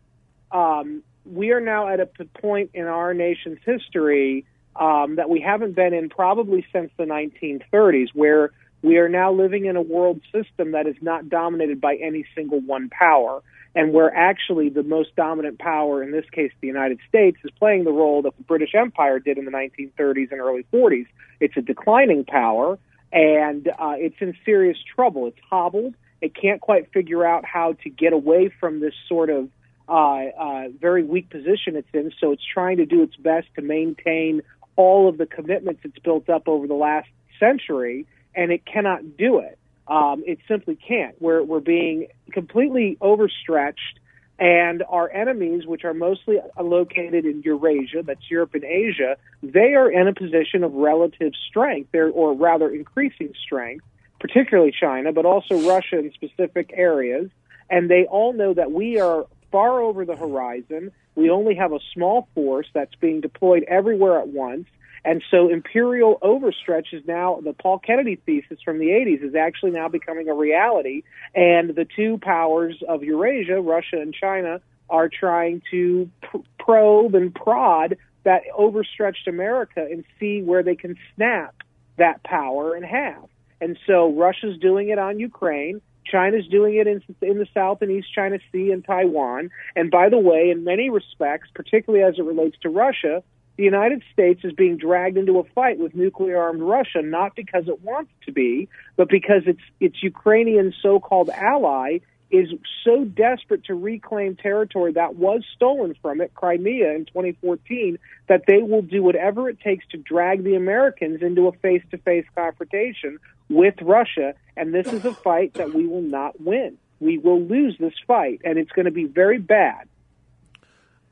um, 0.52 1.04
we 1.26 1.52
are 1.52 1.62
now 1.62 1.88
at 1.88 2.00
a 2.00 2.08
point 2.40 2.72
in 2.74 2.86
our 2.86 3.14
nation's 3.14 3.60
history 3.66 4.46
um, 4.76 5.16
that 5.16 5.30
we 5.30 5.42
haven't 5.42 5.76
been 5.76 5.94
in 5.94 6.10
probably 6.10 6.66
since 6.72 6.92
the 6.98 7.04
1930s, 7.04 8.10
where 8.14 8.52
we 8.82 8.98
are 8.98 9.10
now 9.10 9.32
living 9.32 9.66
in 9.66 9.76
a 9.76 9.82
world 9.82 10.22
system 10.32 10.72
that 10.72 10.88
is 10.88 10.96
not 11.02 11.30
dominated 11.30 11.82
by 11.82 11.96
any 11.96 12.26
single 12.36 12.60
one 12.60 12.90
power, 12.90 13.42
and 13.76 13.94
where 13.94 14.14
actually 14.14 14.70
the 14.70 14.84
most 14.84 15.16
dominant 15.16 15.60
power, 15.60 16.04
in 16.04 16.12
this 16.12 16.26
case 16.32 16.52
the 16.62 16.68
United 16.68 17.00
States, 17.08 17.38
is 17.44 17.52
playing 17.60 17.84
the 17.84 17.92
role 17.92 18.22
that 18.22 18.36
the 18.38 18.44
British 18.44 18.74
Empire 18.76 19.20
did 19.20 19.38
in 19.38 19.46
the 19.46 19.52
1930s 19.52 20.32
and 20.32 20.40
early 20.40 20.66
40s. 20.74 21.08
It's 21.40 21.58
a 21.58 21.62
declining 21.62 22.26
power 22.26 22.78
and 23.12 23.68
uh, 23.68 23.96
it's 23.98 24.16
in 24.20 24.36
serious 24.46 24.78
trouble. 24.96 25.28
It's 25.28 25.40
hobbled. 25.50 25.96
It 26.22 26.36
can't 26.36 26.62
quite 26.62 26.92
figure 26.94 27.26
out 27.26 27.46
how 27.46 27.74
to 27.84 27.90
get 27.90 28.14
away 28.14 28.52
from 28.60 28.80
this 28.80 28.94
sort 29.10 29.30
of 29.30 29.50
uh, 29.90 30.26
uh, 30.40 30.68
very 30.80 31.04
weak 31.04 31.30
position 31.30 31.76
it's 31.76 31.88
in. 31.94 32.12
So 32.20 32.32
it's 32.32 32.44
trying 32.46 32.78
to 32.78 32.86
do 32.86 33.04
its 33.04 33.16
best 33.16 33.48
to 33.56 33.62
maintain 33.62 34.42
all 34.76 35.10
of 35.10 35.18
the 35.18 35.26
commitments 35.26 35.82
it's 35.84 36.00
built 36.00 36.30
up 36.30 36.48
over 36.48 36.68
the 36.68 36.76
last 36.76 37.10
century, 37.40 38.08
and 38.36 38.52
it 38.52 38.66
cannot 38.66 39.18
do 39.18 39.40
it. 39.40 39.58
Um, 39.88 40.24
it 40.26 40.40
simply 40.48 40.76
can't. 40.76 41.22
We're 41.22 41.44
we're 41.44 41.60
being 41.60 42.08
completely 42.32 42.98
overstretched, 43.02 44.00
and 44.42 44.84
our 44.90 45.08
enemies, 45.12 45.68
which 45.68 45.86
are 45.86 45.94
mostly 45.94 46.38
located 46.60 47.26
in 47.26 47.44
Eurasia, 47.46 48.02
that's 48.04 48.28
Europe 48.28 48.56
and 48.56 48.64
Asia, 48.64 49.16
they 49.44 49.76
are 49.76 49.90
in 49.90 50.08
a 50.08 50.16
position 50.16 50.64
of 50.64 50.74
relative 50.74 51.34
strength, 51.48 51.94
or 51.94 52.34
rather 52.34 52.68
increasing 52.68 53.32
strength, 53.40 53.86
particularly 54.20 54.74
China, 54.78 55.14
but 55.14 55.28
also 55.28 55.70
Russia 55.70 56.00
in 56.00 56.12
specific 56.14 56.72
areas. 56.74 57.30
And 57.70 57.88
they 57.88 58.06
all 58.06 58.34
know 58.34 58.56
that 58.56 58.72
we 58.72 59.00
are 59.00 59.28
far 59.52 59.80
over 59.80 60.06
the 60.06 60.16
horizon. 60.16 60.92
We 61.14 61.30
only 61.30 61.54
have 61.54 61.72
a 61.72 61.80
small 61.94 62.28
force 62.34 62.68
that's 62.74 62.96
being 62.96 63.22
deployed 63.22 63.64
everywhere 63.68 64.18
at 64.20 64.30
once. 64.30 64.66
And 65.04 65.24
so 65.32 65.50
imperial 65.50 66.20
overstretch 66.22 66.94
is 66.94 67.04
now 67.08 67.40
the 67.44 67.54
Paul 67.54 67.80
Kennedy 67.80 68.18
thesis 68.18 68.60
from 68.64 68.78
the 68.78 68.88
80s 68.88 69.24
is 69.24 69.36
actually 69.36 69.72
now 69.72 69.88
becoming 69.88 70.30
a 70.30 70.34
reality. 70.34 71.04
And 71.34 71.72
the 71.76 71.88
two 71.96 72.20
powers 72.20 72.76
of 72.88 73.04
Eurasia, 73.04 73.60
Russia 73.62 74.00
and 74.00 74.14
China, 74.14 74.62
are 74.90 75.10
trying 75.10 75.64
to 75.72 76.10
pr- 76.22 76.38
probe 76.60 77.16
and 77.16 77.34
prod 77.34 77.98
that 78.24 78.44
overstretched 78.56 79.28
America 79.28 79.80
and 79.80 80.04
see 80.20 80.44
where 80.44 80.62
they 80.62 80.76
can 80.76 80.96
snap 81.16 81.56
that 81.98 82.24
power 82.24 82.76
in 82.76 82.84
half. 82.84 83.30
And 83.60 83.78
so 83.88 84.14
Russia's 84.14 84.58
doing 84.60 84.90
it 84.90 85.00
on 85.00 85.20
Ukraine. 85.20 85.82
China's 86.06 86.46
doing 86.48 86.76
it 86.76 86.88
in, 86.88 87.02
in 87.22 87.38
the 87.38 87.48
South 87.54 87.82
and 87.82 87.92
East 87.92 88.14
China 88.14 88.38
Sea 88.52 88.72
and 88.72 88.84
Taiwan. 88.84 89.50
And 89.76 89.90
by 89.90 90.10
the 90.10 90.18
way, 90.18 90.50
in 90.50 90.64
many 90.64 90.90
respects, 90.90 91.48
particularly 91.54 92.04
as 92.04 92.20
it 92.20 92.24
relates 92.24 92.58
to 92.62 92.70
Russia, 92.70 93.24
the 93.58 93.64
United 93.64 94.04
States 94.14 94.42
is 94.44 94.54
being 94.54 94.78
dragged 94.78 95.18
into 95.18 95.40
a 95.40 95.44
fight 95.44 95.78
with 95.78 95.96
nuclear 95.96 96.42
armed 96.42 96.62
Russia, 96.62 97.02
not 97.02 97.36
because 97.36 97.68
it 97.68 97.82
wants 97.84 98.12
to 98.26 98.32
be, 98.32 98.70
but 98.96 99.10
because 99.10 99.44
its 99.46 99.62
its 99.80 100.02
Ukrainian 100.02 100.74
so 100.82 101.00
called 101.00 101.30
ally 101.30 102.00
is 102.32 102.48
so 102.86 103.04
desperate 103.04 103.66
to 103.66 103.76
reclaim 103.76 104.36
territory 104.36 104.94
that 104.94 105.16
was 105.16 105.44
stolen 105.56 105.94
from 106.02 106.22
it, 106.22 106.34
Crimea 106.34 106.96
in 106.96 107.06
2014, 107.06 108.00
that 108.28 108.44
they 108.48 108.60
will 108.60 108.82
do 108.82 109.04
whatever 109.04 109.50
it 109.50 109.60
takes 109.60 109.86
to 109.90 109.98
drag 109.98 110.44
the 110.44 110.56
Americans 110.56 111.22
into 111.22 111.48
a 111.48 111.52
face 111.52 111.84
to 111.92 111.98
face 111.98 112.26
confrontation 112.34 113.20
with 113.50 113.76
Russia. 113.82 114.34
And 114.56 114.74
this 114.74 114.88
is 114.88 115.04
a 115.04 115.14
fight 115.14 115.56
that 115.56 115.74
we 115.74 115.86
will 115.86 116.02
not 116.02 116.40
win. 116.40 116.78
We 117.02 117.18
will 117.18 117.42
lose 117.42 117.76
this 117.80 117.94
fight, 118.08 118.42
and 118.46 118.58
it's 118.58 118.72
going 118.72 118.86
to 118.86 118.92
be 118.92 119.06
very 119.06 119.40
bad. 119.40 119.88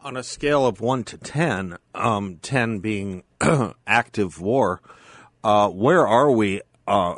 On 0.02 0.16
a 0.16 0.24
scale 0.24 0.66
of 0.66 0.80
one 0.80 1.04
to 1.06 1.18
ten, 1.18 1.78
um, 1.94 2.38
ten 2.42 2.80
being 2.80 3.24
active 3.88 4.40
war, 4.40 4.82
uh, 5.44 5.70
where 5.70 6.08
are 6.08 6.32
we? 6.32 6.62
Uh, 6.88 7.16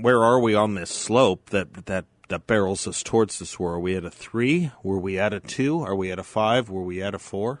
where 0.00 0.22
are 0.22 0.40
we 0.40 0.54
on 0.54 0.74
this 0.74 0.90
slope 0.90 1.50
that 1.50 1.86
that 1.86 2.06
that 2.28 2.46
barrels 2.46 2.88
us 2.88 3.02
towards 3.02 3.38
this 3.38 3.58
war? 3.58 3.74
Are 3.74 3.80
we 3.80 3.94
at 3.94 4.04
a 4.04 4.10
three? 4.10 4.72
Were 4.82 4.98
we 4.98 5.18
at 5.18 5.32
a 5.32 5.40
two? 5.40 5.80
Are 5.80 5.94
we 5.94 6.10
at 6.10 6.18
a 6.18 6.24
five? 6.24 6.70
Were 6.70 6.82
we 6.82 7.02
at 7.02 7.14
a 7.14 7.18
four? 7.18 7.60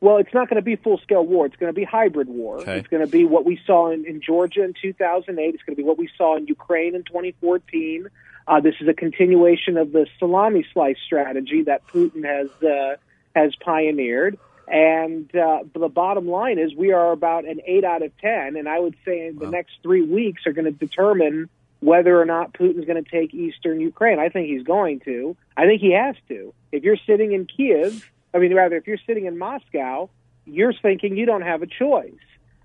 Well, 0.00 0.18
it's 0.18 0.34
not 0.34 0.48
going 0.48 0.56
to 0.56 0.62
be 0.62 0.76
full 0.76 0.98
scale 0.98 1.24
war. 1.24 1.46
It's 1.46 1.56
going 1.56 1.72
to 1.72 1.76
be 1.76 1.84
hybrid 1.84 2.28
war. 2.28 2.58
Okay. 2.58 2.78
It's 2.78 2.88
going 2.88 3.04
to 3.04 3.10
be 3.10 3.24
what 3.24 3.44
we 3.44 3.60
saw 3.66 3.90
in, 3.90 4.04
in 4.04 4.20
Georgia 4.20 4.62
in 4.62 4.74
2008. 4.80 5.54
It's 5.54 5.62
going 5.62 5.74
to 5.74 5.82
be 5.82 5.86
what 5.86 5.98
we 5.98 6.08
saw 6.18 6.36
in 6.36 6.46
Ukraine 6.46 6.94
in 6.94 7.02
2014. 7.04 8.08
Uh, 8.48 8.60
this 8.60 8.74
is 8.80 8.88
a 8.88 8.94
continuation 8.94 9.76
of 9.76 9.92
the 9.92 10.06
salami 10.18 10.64
slice 10.72 10.98
strategy 11.04 11.62
that 11.62 11.86
Putin 11.88 12.24
has 12.24 12.50
uh, 12.62 12.96
has 13.34 13.54
pioneered. 13.56 14.38
And 14.68 15.34
uh, 15.34 15.60
the 15.74 15.88
bottom 15.88 16.28
line 16.28 16.58
is, 16.58 16.74
we 16.74 16.92
are 16.92 17.12
about 17.12 17.44
an 17.44 17.60
eight 17.66 17.84
out 17.84 18.02
of 18.02 18.16
ten, 18.18 18.56
and 18.56 18.68
I 18.68 18.78
would 18.80 18.96
say 19.04 19.28
in 19.28 19.38
the 19.38 19.48
next 19.48 19.74
three 19.82 20.02
weeks 20.02 20.46
are 20.46 20.52
going 20.52 20.64
to 20.64 20.72
determine 20.72 21.48
whether 21.80 22.20
or 22.20 22.24
not 22.24 22.52
Putin's 22.52 22.84
going 22.84 23.02
to 23.02 23.08
take 23.08 23.32
eastern 23.32 23.80
Ukraine. 23.80 24.18
I 24.18 24.28
think 24.28 24.48
he's 24.48 24.64
going 24.64 25.00
to. 25.00 25.36
I 25.56 25.66
think 25.66 25.80
he 25.80 25.92
has 25.92 26.16
to. 26.28 26.52
If 26.72 26.82
you're 26.82 26.96
sitting 27.06 27.32
in 27.32 27.46
Kiev, 27.46 28.10
I 28.34 28.38
mean, 28.38 28.54
rather, 28.54 28.76
if 28.76 28.88
you're 28.88 28.98
sitting 29.06 29.26
in 29.26 29.38
Moscow, 29.38 30.08
you're 30.46 30.72
thinking 30.72 31.16
you 31.16 31.26
don't 31.26 31.42
have 31.42 31.62
a 31.62 31.66
choice. 31.66 32.12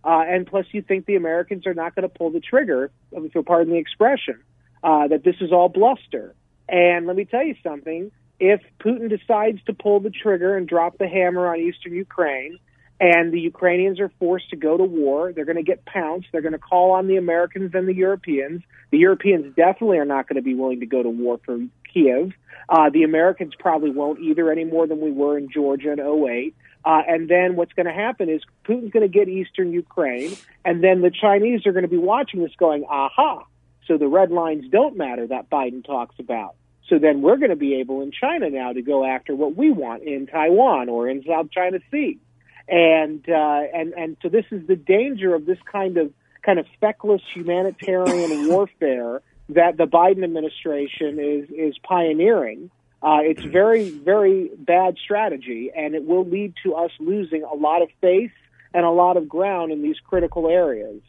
Uh, 0.03 0.23
and 0.27 0.47
plus, 0.47 0.65
you 0.71 0.81
think 0.81 1.05
the 1.05 1.15
Americans 1.15 1.67
are 1.67 1.75
not 1.75 1.93
going 1.93 2.03
to 2.03 2.09
pull 2.09 2.31
the 2.31 2.39
trigger, 2.39 2.89
if 3.11 3.35
you'll 3.35 3.43
pardon 3.43 3.73
the 3.73 3.79
expression, 3.79 4.39
uh, 4.83 5.07
that 5.07 5.23
this 5.23 5.35
is 5.41 5.51
all 5.51 5.69
bluster. 5.69 6.35
And 6.67 7.07
let 7.07 7.15
me 7.15 7.25
tell 7.25 7.43
you 7.43 7.55
something 7.63 8.11
if 8.39 8.61
Putin 8.79 9.09
decides 9.09 9.63
to 9.65 9.73
pull 9.73 9.99
the 9.99 10.09
trigger 10.09 10.57
and 10.57 10.67
drop 10.67 10.97
the 10.97 11.07
hammer 11.07 11.47
on 11.47 11.59
eastern 11.59 11.93
Ukraine, 11.93 12.57
and 12.99 13.33
the 13.33 13.39
Ukrainians 13.39 13.99
are 13.99 14.11
forced 14.19 14.51
to 14.51 14.55
go 14.55 14.77
to 14.77 14.83
war, 14.83 15.33
they're 15.33 15.45
going 15.45 15.57
to 15.57 15.63
get 15.63 15.85
pounced. 15.85 16.27
They're 16.31 16.41
going 16.41 16.53
to 16.53 16.59
call 16.59 16.91
on 16.91 17.07
the 17.07 17.17
Americans 17.17 17.71
and 17.73 17.87
the 17.87 17.95
Europeans. 17.95 18.61
The 18.91 18.99
Europeans 18.99 19.55
definitely 19.55 19.97
are 19.97 20.05
not 20.05 20.27
going 20.27 20.35
to 20.35 20.43
be 20.43 20.53
willing 20.53 20.81
to 20.81 20.85
go 20.85 21.01
to 21.01 21.09
war 21.09 21.39
for 21.43 21.59
Kiev. 21.91 22.31
Uh, 22.69 22.89
the 22.91 23.03
Americans 23.03 23.53
probably 23.57 23.89
won't 23.89 24.19
either 24.19 24.51
any 24.51 24.65
more 24.65 24.85
than 24.85 25.01
we 25.01 25.11
were 25.11 25.37
in 25.37 25.49
Georgia 25.51 25.91
in 25.91 25.99
08. 25.99 26.55
Uh, 26.85 27.01
and 27.07 27.27
then 27.27 27.55
what's 27.55 27.73
going 27.73 27.87
to 27.87 27.93
happen 27.93 28.29
is 28.29 28.41
Putin's 28.65 28.91
going 28.91 29.01
to 29.01 29.19
get 29.19 29.27
eastern 29.27 29.71
Ukraine, 29.71 30.35
and 30.65 30.83
then 30.83 31.01
the 31.01 31.11
Chinese 31.11 31.65
are 31.65 31.71
going 31.71 31.83
to 31.83 31.89
be 31.89 31.97
watching 31.97 32.41
this 32.41 32.55
going, 32.57 32.85
aha, 32.85 33.45
so 33.87 33.97
the 33.97 34.07
red 34.07 34.31
lines 34.31 34.65
don't 34.71 34.97
matter 34.97 35.27
that 35.27 35.49
Biden 35.49 35.85
talks 35.85 36.15
about. 36.19 36.55
So 36.87 36.99
then 36.99 37.21
we're 37.21 37.37
going 37.37 37.51
to 37.51 37.55
be 37.55 37.75
able 37.75 38.01
in 38.01 38.11
China 38.11 38.49
now 38.49 38.73
to 38.73 38.81
go 38.81 39.05
after 39.05 39.33
what 39.33 39.55
we 39.55 39.71
want 39.71 40.03
in 40.03 40.27
Taiwan 40.27 40.89
or 40.89 41.09
in 41.09 41.23
South 41.23 41.49
China 41.51 41.79
Sea. 41.89 42.19
And 42.67 43.23
uh, 43.29 43.61
and 43.73 43.93
and 43.93 44.17
so 44.21 44.29
this 44.29 44.45
is 44.51 44.67
the 44.67 44.75
danger 44.75 45.33
of 45.33 45.45
this 45.45 45.57
kind 45.71 45.97
of 45.97 46.11
kind 46.43 46.59
of 46.59 46.65
feckless 46.79 47.21
humanitarian 47.33 48.47
warfare 48.49 49.21
that 49.49 49.77
the 49.77 49.85
Biden 49.85 50.23
administration 50.23 51.19
is 51.19 51.49
is 51.49 51.77
pioneering. 51.79 52.69
Uh, 53.01 53.19
it's 53.21 53.41
very 53.41 53.89
very 53.89 54.51
bad 54.57 54.97
strategy, 55.03 55.71
and 55.75 55.95
it 55.95 56.05
will 56.05 56.25
lead 56.25 56.53
to 56.63 56.75
us 56.75 56.91
losing 56.99 57.43
a 57.43 57.55
lot 57.55 57.81
of 57.81 57.89
face 57.99 58.31
and 58.73 58.85
a 58.85 58.91
lot 58.91 59.17
of 59.17 59.27
ground 59.27 59.71
in 59.71 59.81
these 59.81 59.97
critical 59.99 60.47
areas. 60.47 61.01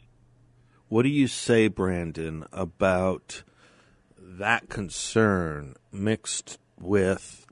What 0.93 1.01
do 1.01 1.09
you 1.09 1.27
say, 1.27 1.69
Brandon, 1.69 2.45
about 2.53 3.41
that 4.15 4.69
concern 4.69 5.73
mixed 5.91 6.59
with 6.79 7.47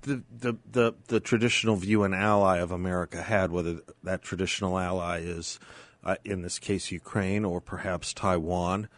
the, 0.00 0.24
the 0.36 0.56
the 0.68 0.94
the 1.06 1.20
traditional 1.20 1.76
view 1.76 2.02
an 2.02 2.12
ally 2.12 2.58
of 2.58 2.72
America 2.72 3.22
had, 3.22 3.52
whether 3.52 3.82
that 4.02 4.20
traditional 4.20 4.80
ally 4.80 5.20
is, 5.20 5.60
uh, 6.02 6.16
in 6.24 6.42
this 6.42 6.58
case, 6.58 6.90
Ukraine 6.90 7.44
or 7.44 7.60
perhaps 7.60 8.12
Taiwan. 8.12 8.88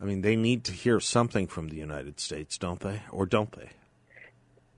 I 0.00 0.04
mean, 0.04 0.20
they 0.20 0.36
need 0.36 0.62
to 0.66 0.72
hear 0.72 1.00
something 1.00 1.48
from 1.48 1.66
the 1.66 1.78
United 1.78 2.20
States, 2.20 2.58
don't 2.58 2.78
they, 2.78 3.02
or 3.10 3.26
don't 3.26 3.50
they? 3.50 3.70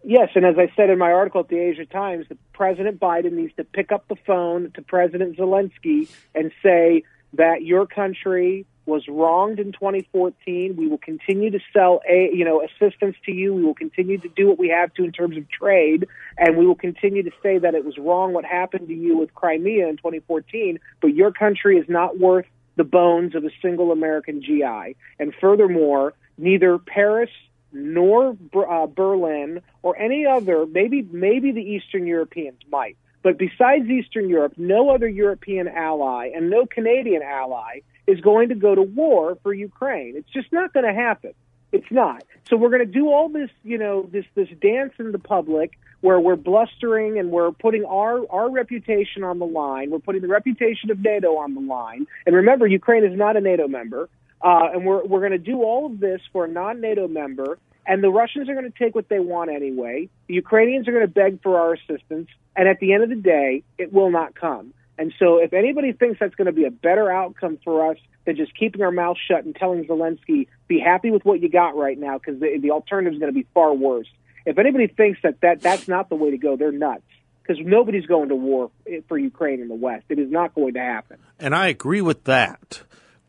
Yes, 0.03 0.31
and 0.35 0.47
as 0.47 0.57
I 0.57 0.73
said 0.75 0.89
in 0.89 0.99
my 0.99 1.13
article 1.13 1.41
at 1.41 1.49
the 1.49 1.59
Asia 1.59 1.85
Times, 1.85 2.25
the 2.31 2.39
President 2.55 2.99
Biden 2.99 3.33
needs 3.33 3.53
to 3.57 3.65
pick 3.65 3.93
up 3.93 4.09
the 4.09 4.17
phone 4.27 4.71
to 4.73 4.81
President 4.81 5.37
Zelensky 5.37 6.09
and 6.35 6.51
say 6.63 7.03
that 7.37 7.63
your 7.63 7.87
country 7.87 8.67
was 8.87 9.07
wronged 9.09 9.59
in 9.59 9.73
2014. 9.73 10.77
We 10.77 10.87
will 10.87 10.99
continue 10.99 11.51
to 11.51 11.61
sell 11.73 12.01
a 12.09 12.31
you 12.33 12.45
know 12.45 12.63
assistance 12.63 13.17
to 13.27 13.33
you. 13.33 13.55
We 13.55 13.63
will 13.63 13.75
continue 13.75 14.19
to 14.19 14.29
do 14.29 14.49
what 14.49 14.59
we 14.59 14.69
have 14.69 14.93
to 14.95 15.05
in 15.05 15.13
terms 15.13 15.37
of 15.37 15.49
trade, 15.49 16.07
and 16.37 16.57
we 16.57 16.67
will 16.67 16.75
continue 16.75 17.23
to 17.23 17.33
say 17.43 17.59
that 17.59 17.75
it 17.75 17.85
was 17.85 17.97
wrong 17.99 18.33
what 18.33 18.45
happened 18.45 18.89
to 18.89 18.95
you 18.95 19.17
with 19.17 19.35
Crimea 19.35 19.89
in 19.89 19.97
2014. 19.97 20.79
But 21.01 21.15
your 21.15 21.33
country 21.33 21.79
is 21.79 21.89
not 21.89 22.19
worth 22.19 22.47
the 22.77 22.85
bones 22.85 23.35
of 23.35 23.45
a 23.45 23.51
single 23.63 23.93
American 23.93 24.43
GI. 24.43 24.97
And 25.19 25.33
furthermore, 25.41 26.15
neither 26.37 26.79
Paris 26.79 27.31
nor 27.73 28.37
uh, 28.55 28.87
Berlin 28.87 29.61
or 29.83 29.99
any 29.99 30.27
other 30.27 30.65
maybe 30.67 31.03
maybe 31.03 31.53
the 31.53 31.63
Eastern 31.63 32.07
Europeans 32.07 32.59
might. 32.71 32.97
But 33.25 33.39
besides 33.39 33.89
Eastern 33.89 34.29
Europe, 34.29 34.53
no 34.59 34.91
other 34.91 35.09
European 35.09 35.67
ally 35.67 36.31
and 36.37 36.51
no 36.51 36.67
Canadian 36.67 37.23
ally 37.23 37.81
is 38.07 38.21
going 38.21 38.51
to 38.51 38.55
go 38.55 38.75
to 38.75 38.83
war 38.83 39.39
for 39.43 39.55
Ukraine. 39.55 40.13
It's 40.15 40.31
just 40.31 40.53
not 40.53 40.75
going 40.75 40.85
to 40.85 40.93
happen. 40.93 41.33
It's 41.73 41.91
not. 41.91 42.23
So 42.49 42.57
we're 42.57 42.69
going 42.69 42.87
to 42.87 42.93
do 43.01 43.09
all 43.09 43.31
this, 43.31 43.49
you 43.65 43.79
know, 43.79 44.09
this 44.13 44.27
this 44.35 44.49
dance 44.61 44.93
in 44.99 45.11
the 45.11 45.19
public 45.19 45.79
where 46.03 46.21
we're 46.21 46.37
blustering 46.37 47.19
and 47.19 47.31
we're 47.31 47.51
putting 47.51 47.87
our 47.87 48.21
our 48.31 48.51
reputation 48.51 49.25
on 49.25 49.39
the 49.39 49.47
line. 49.47 49.91
We're 49.91 50.01
putting 50.01 50.21
the 50.21 50.29
reputation 50.29 50.91
of 50.91 51.01
NATO 51.01 51.39
on 51.39 51.55
the 51.55 51.63
line. 51.63 52.07
And 52.27 52.37
remember, 52.37 52.67
Ukraine 52.67 53.05
is 53.05 53.17
not 53.17 53.39
a 53.39 53.41
NATO 53.41 53.67
member. 53.69 54.11
Uh, 54.43 54.69
and 54.75 54.85
we're 54.85 55.03
we're 55.03 55.21
going 55.21 55.33
to 55.33 55.39
do 55.39 55.63
all 55.63 55.87
of 55.87 55.99
this 55.99 56.21
for 56.31 56.45
a 56.45 56.49
non-NATO 56.49 57.09
member. 57.09 57.59
And 57.87 58.05
the 58.05 58.11
Russians 58.11 58.51
are 58.51 58.55
going 58.55 58.71
to 58.71 58.79
take 58.79 58.95
what 58.95 59.09
they 59.09 59.19
want 59.19 59.51
anyway. 59.51 60.11
The 60.29 60.35
Ukrainians 60.35 60.87
are 60.89 60.93
going 60.93 61.07
to 61.07 61.13
beg 61.13 61.43
for 61.43 61.59
our 61.59 61.75
assistance. 61.75 62.29
And 62.57 62.69
at 62.69 62.79
the 62.81 62.93
end 62.93 63.03
of 63.03 63.09
the 63.09 63.17
day, 63.17 63.63
it 63.79 63.93
will 63.93 64.11
not 64.11 64.35
come. 64.35 64.75
And 64.97 65.13
so, 65.19 65.39
if 65.39 65.53
anybody 65.53 65.93
thinks 65.93 66.21
that's 66.21 66.35
going 66.37 66.47
to 66.47 66.53
be 66.53 66.65
a 66.65 66.71
better 66.71 67.11
outcome 67.11 67.59
for 67.65 67.91
us 67.91 67.99
than 68.27 68.37
just 68.37 68.57
keeping 68.57 68.81
our 68.83 68.93
mouth 68.93 69.17
shut 69.29 69.45
and 69.45 69.55
telling 69.55 69.85
Zelensky, 69.87 70.47
be 70.69 70.79
happy 70.79 71.11
with 71.11 71.25
what 71.25 71.41
you 71.41 71.49
got 71.49 71.77
right 71.77 71.99
now, 71.99 72.19
because 72.19 72.41
the, 72.41 72.59
the 72.61 72.71
alternative 72.71 73.15
is 73.15 73.19
going 73.19 73.33
to 73.33 73.39
be 73.39 73.47
far 73.55 73.75
worse. 73.75 74.07
If 74.47 74.59
anybody 74.59 74.87
thinks 74.87 75.19
that, 75.23 75.41
that 75.41 75.63
that's 75.63 75.89
not 75.89 76.09
the 76.09 76.15
way 76.15 76.31
to 76.31 76.39
go, 76.39 76.57
they're 76.57 76.71
nuts. 76.71 77.03
Because 77.43 77.63
nobody's 77.65 78.07
going 78.07 78.31
to 78.31 78.37
war 78.37 78.71
for 79.07 79.19
Ukraine 79.19 79.61
in 79.61 79.69
the 79.69 79.75
West. 79.75 80.05
It 80.09 80.19
is 80.19 80.31
not 80.31 80.55
going 80.55 80.75
to 80.75 80.81
happen. 80.81 81.19
And 81.39 81.55
I 81.55 81.69
agree 81.69 82.01
with 82.01 82.25
that. 82.25 82.83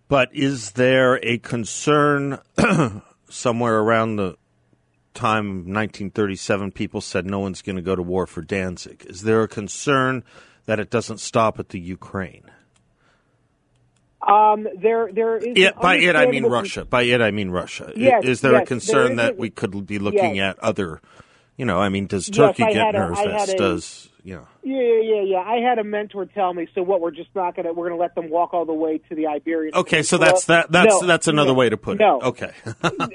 But 0.07 0.33
is 0.33 0.71
there 0.71 1.19
a 1.21 1.37
concern 1.39 2.39
somewhere 3.29 3.77
around 3.79 4.15
the 4.15 4.37
time 5.15 5.65
1937 5.73 6.71
people 6.71 7.01
said 7.01 7.25
no 7.25 7.39
one's 7.39 7.61
going 7.61 7.75
to 7.75 7.81
go 7.81 7.95
to 7.95 8.03
war 8.03 8.27
for 8.27 8.41
Danzig? 8.41 9.05
Is 9.07 9.21
there 9.21 9.41
a 9.41 9.47
concern 9.47 10.23
that 10.65 10.79
it 10.79 10.89
doesn't 10.89 11.19
stop 11.19 11.59
at 11.59 11.69
the 11.69 11.79
Ukraine? 11.79 12.51
Um, 14.27 14.67
there, 14.77 15.11
there 15.11 15.37
is. 15.37 15.53
It, 15.55 15.75
by 15.79 15.97
it, 15.97 16.15
I 16.15 16.25
mean 16.25 16.45
Russia. 16.45 16.83
By 16.85 17.03
it, 17.03 17.21
I 17.21 17.31
mean 17.31 17.51
Russia. 17.51 17.93
Yes, 17.95 18.23
is 18.23 18.41
there 18.41 18.53
yes, 18.53 18.63
a 18.63 18.65
concern 18.65 19.15
there 19.15 19.27
that 19.27 19.37
we 19.37 19.49
could 19.49 19.85
be 19.85 19.99
looking 19.99 20.35
yes. 20.35 20.55
at 20.57 20.63
other? 20.63 21.01
You 21.57 21.65
know, 21.65 21.79
I 21.79 21.89
mean, 21.89 22.07
does 22.07 22.27
Turkey 22.27 22.65
get 22.73 22.93
nervous? 22.93 23.53
Does 23.53 24.09
know? 24.33 24.47
Yeah, 24.63 24.99
yeah, 25.01 25.21
yeah. 25.21 25.37
I 25.37 25.57
had 25.57 25.77
a 25.77 25.83
mentor 25.83 26.25
tell 26.25 26.51
me, 26.53 26.67
so 26.73 26.81
what? 26.81 26.99
We're 26.99 27.11
just 27.11 27.29
not 27.35 27.55
gonna 27.55 27.71
we're 27.71 27.89
gonna 27.89 28.01
let 28.01 28.15
them 28.15 28.29
walk 28.31 28.53
all 28.55 28.65
the 28.65 28.73
way 28.73 28.97
to 28.97 29.15
the 29.15 29.27
Iberian. 29.27 29.75
Okay, 29.75 30.01
so 30.01 30.17
Peninsula? 30.17 30.25
that's 30.25 30.45
that. 30.45 30.71
That's 30.71 31.01
no, 31.01 31.07
that's 31.07 31.27
another 31.27 31.51
no, 31.51 31.53
way 31.53 31.69
to 31.69 31.77
put 31.77 31.95
it. 31.95 31.99
no. 31.99 32.19
it. 32.19 32.23
Okay. 32.23 32.51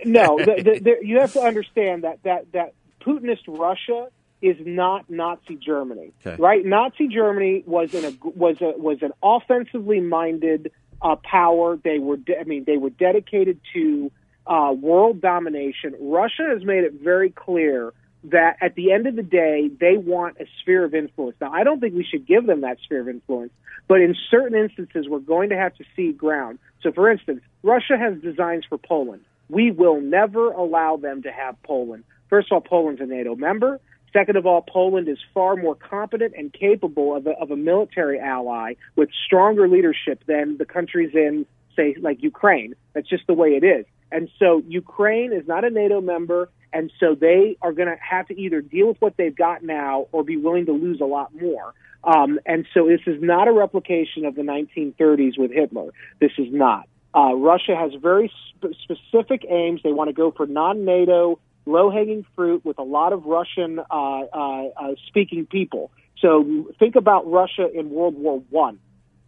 no, 0.05 0.38
the, 0.38 0.62
the, 0.62 0.81
the, 0.81 0.96
you 1.03 1.18
have 1.18 1.33
to 1.33 1.40
understand 1.40 2.05
that 2.05 2.23
that 2.23 2.53
that 2.53 2.75
Putinist 3.01 3.49
Russia 3.49 4.09
is 4.40 4.57
not 4.61 5.11
Nazi 5.11 5.57
Germany, 5.57 6.12
okay. 6.25 6.40
right? 6.40 6.64
Nazi 6.64 7.09
Germany 7.09 7.64
was 7.66 7.92
in 7.92 8.05
a 8.05 8.16
was 8.23 8.61
a 8.61 8.79
was 8.79 8.99
an 9.03 9.12
offensively 9.23 10.01
minded 10.01 10.70
uh, 11.03 11.16
power. 11.16 11.77
They 11.77 11.99
were, 11.99 12.16
de- 12.16 12.38
I 12.38 12.44
mean, 12.44 12.64
they 12.64 12.77
were 12.77 12.90
dedicated 12.90 13.61
to 13.75 14.11
uh, 14.46 14.73
world 14.73 15.20
domination. 15.20 15.94
Russia 16.01 16.49
has 16.49 16.64
made 16.64 16.85
it 16.85 16.94
very 16.94 17.31
clear 17.31 17.92
that 18.24 18.56
at 18.61 18.74
the 18.74 18.92
end 18.92 19.06
of 19.06 19.16
the 19.16 19.22
day, 19.22 19.70
they 19.80 19.96
want 19.96 20.37
a 20.40 20.46
sphere 20.61 20.85
of 20.85 20.94
influence. 20.94 21.37
Now, 21.40 21.52
I 21.52 21.64
don't 21.64 21.80
think 21.80 21.94
we 21.94 22.04
should 22.04 22.26
give 22.26 22.46
them 22.46 22.61
that 22.62 22.78
sphere 22.85 23.00
of 23.00 23.09
influence, 23.09 23.52
but 23.88 24.00
in 24.00 24.14
certain 24.30 24.59
instances, 24.59 25.09
we're 25.09 25.20
going 25.20 25.50
to 25.50 25.56
have 25.56 25.74
to 25.76 25.85
cede 25.96 26.18
ground. 26.18 26.59
So, 26.83 26.92
for 26.92 27.11
instance, 27.11 27.40
Russia 27.62 27.96
has 27.98 28.20
designs 28.20 28.64
for 28.68 28.78
Poland. 28.78 29.22
We 29.48 29.70
will 29.70 30.00
never 30.00 30.52
allow 30.52 30.96
them 30.96 31.22
to 31.22 31.33
have 31.33 31.61
Poland. 31.62 32.04
First 32.28 32.48
of 32.52 32.56
all, 32.56 32.61
Poland's 32.61 33.00
a 33.00 33.06
NATO 33.06 33.35
member. 33.35 33.80
Second 34.12 34.37
of 34.37 34.46
all, 34.46 34.62
Poland 34.62 35.09
is 35.09 35.18
far 35.33 35.56
more 35.56 35.74
competent 35.74 36.35
and 36.37 36.52
capable 36.52 37.16
of 37.16 37.26
a, 37.26 37.30
of 37.30 37.50
a 37.50 37.56
military 37.56 38.18
ally 38.18 38.74
with 38.96 39.09
stronger 39.26 39.68
leadership 39.68 40.22
than 40.26 40.56
the 40.56 40.64
countries 40.64 41.11
in, 41.14 41.46
say, 41.76 41.96
like 42.00 42.22
Ukraine. 42.22 42.74
That's 42.92 43.09
just 43.09 43.26
the 43.26 43.35
way 43.35 43.50
it 43.50 43.64
is. 43.64 43.87
And 44.12 44.29
so 44.38 44.62
Ukraine 44.66 45.33
is 45.33 45.46
not 45.46 45.64
a 45.64 45.70
NATO 45.70 46.01
member, 46.01 46.49
and 46.73 46.92
so 46.99 47.14
they 47.14 47.57
are 47.62 47.73
going 47.73 47.88
to 47.88 47.96
have 48.01 48.29
to 48.29 48.38
either 48.38 48.61
deal 48.61 48.88
with 48.88 49.01
what 49.01 49.16
they've 49.16 49.35
got 49.35 49.62
now 49.62 50.07
or 50.12 50.25
be 50.25 50.37
willing 50.37 50.66
to 50.66 50.73
lose 50.73 51.01
a 51.01 51.05
lot 51.07 51.35
more. 51.35 51.75
Um, 52.03 52.40
and 52.46 52.66
so 52.73 52.87
this 52.88 53.01
is 53.07 53.23
not 53.23 53.49
a 53.49 53.53
replication 53.53 54.25
of 54.25 54.35
the 54.35 54.42
1930s 54.42 55.38
with 55.38 55.53
Hitler. 55.53 55.92
This 56.20 56.33
is 56.38 56.49
not. 56.51 56.88
Uh, 57.14 57.35
Russia 57.35 57.77
has 57.77 57.92
very 58.01 58.33
sp- 58.57 58.73
specific 58.83 59.44
aims. 59.49 59.81
They 59.83 59.92
want 59.92 60.09
to 60.09 60.14
go 60.14 60.31
for 60.31 60.46
non-NATO 60.46 61.38
low 61.66 61.90
hanging 61.90 62.25
fruit 62.35 62.64
with 62.64 62.79
a 62.79 62.83
lot 62.83 63.12
of 63.12 63.27
Russian 63.27 63.79
uh, 63.79 63.85
uh, 63.92 64.68
uh, 64.77 64.94
speaking 65.09 65.46
people. 65.46 65.90
So 66.20 66.73
think 66.79 66.96
about 66.96 67.31
Russia 67.31 67.68
in 67.73 67.90
World 67.90 68.14
War 68.16 68.42
One, 68.51 68.79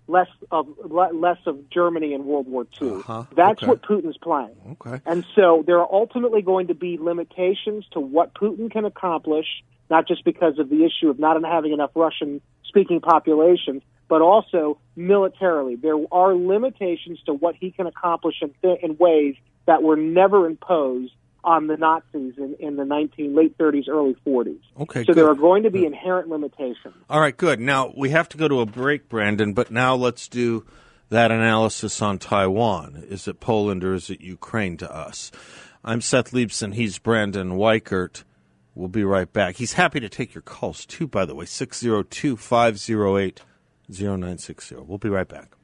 less 0.08 0.28
of 0.50 0.66
less 0.90 1.38
of 1.46 1.70
Germany 1.70 2.12
in 2.12 2.24
World 2.24 2.48
War 2.48 2.66
2 2.78 2.96
Uh-huh. 3.00 3.24
That's 3.36 3.62
Okay. 3.62 3.66
what 3.66 3.82
Putin's 3.82 4.16
playing. 4.18 4.76
Okay. 4.80 5.00
And 5.06 5.24
so 5.34 5.62
there 5.66 5.78
are 5.80 5.88
ultimately 5.92 6.42
going 6.42 6.66
to 6.68 6.74
be 6.74 6.98
limitations 6.98 7.86
to 7.92 8.00
what 8.00 8.34
Putin 8.34 8.70
can 8.70 8.84
accomplish, 8.84 9.46
not 9.90 10.08
just 10.08 10.24
because 10.24 10.58
of 10.58 10.68
the 10.68 10.84
issue 10.84 11.08
of 11.08 11.18
not 11.18 11.42
having 11.44 11.72
enough 11.72 11.92
Russian 11.94 12.40
speaking 12.64 13.00
populations, 13.00 13.82
but 14.08 14.20
also 14.22 14.78
militarily. 14.96 15.76
There 15.76 15.96
are 16.10 16.34
limitations 16.34 17.20
to 17.26 17.32
what 17.34 17.54
he 17.54 17.70
can 17.70 17.86
accomplish 17.86 18.36
in, 18.42 18.52
th- 18.62 18.80
in 18.82 18.96
ways 18.96 19.36
that 19.66 19.82
were 19.82 19.96
never 19.96 20.46
imposed 20.46 21.12
on 21.44 21.66
the 21.66 21.76
Nazis 21.76 22.34
in, 22.38 22.56
in 22.58 22.76
the 22.76 22.84
19 22.84 23.34
late 23.34 23.56
30s, 23.58 23.88
early 23.88 24.16
40s. 24.26 24.60
Okay, 24.80 25.04
So 25.04 25.12
there 25.12 25.28
are 25.28 25.34
going 25.34 25.64
to 25.64 25.70
be 25.70 25.84
inherent 25.84 26.28
limitations. 26.28 26.94
All 27.10 27.20
right, 27.20 27.36
good. 27.36 27.60
Now 27.60 27.92
we 27.96 28.10
have 28.10 28.28
to 28.30 28.36
go 28.38 28.48
to 28.48 28.60
a 28.60 28.66
break, 28.66 29.08
Brandon. 29.08 29.52
But 29.52 29.70
now 29.70 29.94
let's 29.94 30.28
do 30.28 30.64
that 31.08 31.30
analysis 31.30 32.00
on 32.00 32.18
Taiwan. 32.18 33.04
Is 33.08 33.26
it 33.28 33.40
Poland 33.40 33.84
or 33.84 33.94
is 33.94 34.10
it 34.10 34.20
Ukraine 34.20 34.76
to 34.78 34.94
us? 34.94 35.30
I'm 35.84 36.00
Seth 36.00 36.30
Leibsohn. 36.30 36.74
He's 36.74 36.98
Brandon 36.98 37.52
Weichert. 37.52 38.24
We'll 38.74 38.88
be 38.88 39.04
right 39.04 39.30
back. 39.30 39.56
He's 39.56 39.74
happy 39.74 40.00
to 40.00 40.08
take 40.08 40.34
your 40.34 40.42
calls 40.42 40.86
too, 40.86 41.06
by 41.06 41.24
the 41.24 41.34
way. 41.34 41.44
602 41.44 42.36
508 42.36 43.42
0960. 43.90 44.76
We'll 44.76 44.98
be 44.98 45.08
right 45.08 45.28
back. 45.28 45.56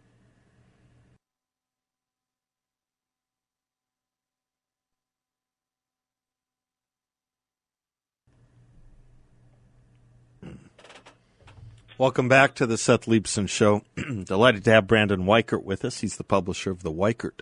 Welcome 11.99 12.29
back 12.29 12.55
to 12.55 12.65
the 12.65 12.79
Seth 12.79 13.07
Leibsohn 13.07 13.49
Show. 13.49 13.83
Delighted 14.25 14.63
to 14.67 14.71
have 14.71 14.87
Brandon 14.87 15.25
Weichert 15.25 15.65
with 15.65 15.85
us. 15.85 15.99
He's 15.99 16.17
the 16.17 16.23
publisher 16.23 16.71
of 16.71 16.85
the 16.85 16.93
Weichert 16.93 17.41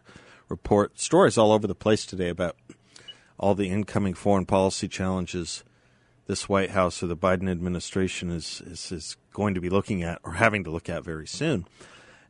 Report. 0.48 0.98
Stories 0.98 1.36
all 1.36 1.52
over 1.52 1.66
the 1.66 1.74
place 1.74 2.06
today 2.06 2.30
about 2.30 2.56
all 3.38 3.54
the 3.54 3.68
incoming 3.68 4.14
foreign 4.14 4.46
policy 4.46 4.88
challenges 4.88 5.62
this 6.26 6.48
White 6.48 6.70
House 6.70 7.02
or 7.02 7.06
the 7.06 7.18
Biden 7.18 7.50
administration 7.50 8.30
is, 8.30 8.62
is, 8.62 8.90
is 8.90 9.18
going 9.34 9.52
to 9.52 9.60
be 9.60 9.68
looking 9.68 10.02
at 10.02 10.20
or 10.24 10.32
having 10.32 10.64
to 10.64 10.70
look 10.70 10.88
at 10.88 11.04
very 11.04 11.26
soon. 11.26 11.66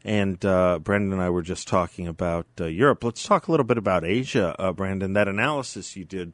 And 0.04 0.44
uh, 0.44 0.80
Brandon 0.80 1.12
and 1.12 1.22
I 1.22 1.30
were 1.30 1.42
just 1.42 1.68
talking 1.68 2.08
about 2.08 2.46
uh, 2.60 2.64
Europe. 2.64 3.04
Let's 3.04 3.22
talk 3.22 3.46
a 3.46 3.52
little 3.52 3.62
bit 3.62 3.78
about 3.78 4.04
Asia, 4.04 4.56
uh, 4.58 4.72
Brandon. 4.72 5.12
That 5.12 5.28
analysis 5.28 5.94
you 5.94 6.04
did, 6.04 6.32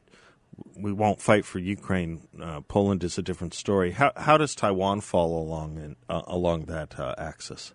we 0.75 0.91
won't 0.91 1.21
fight 1.21 1.45
for 1.45 1.59
Ukraine. 1.59 2.21
Uh, 2.41 2.61
Poland 2.61 3.03
is 3.03 3.17
a 3.17 3.21
different 3.21 3.53
story. 3.53 3.91
How, 3.91 4.11
how 4.15 4.37
does 4.37 4.55
Taiwan 4.55 5.01
fall 5.01 5.41
along 5.41 5.77
in, 5.77 5.95
uh, 6.09 6.21
along 6.27 6.65
that 6.65 6.99
uh, 6.99 7.15
axis? 7.17 7.73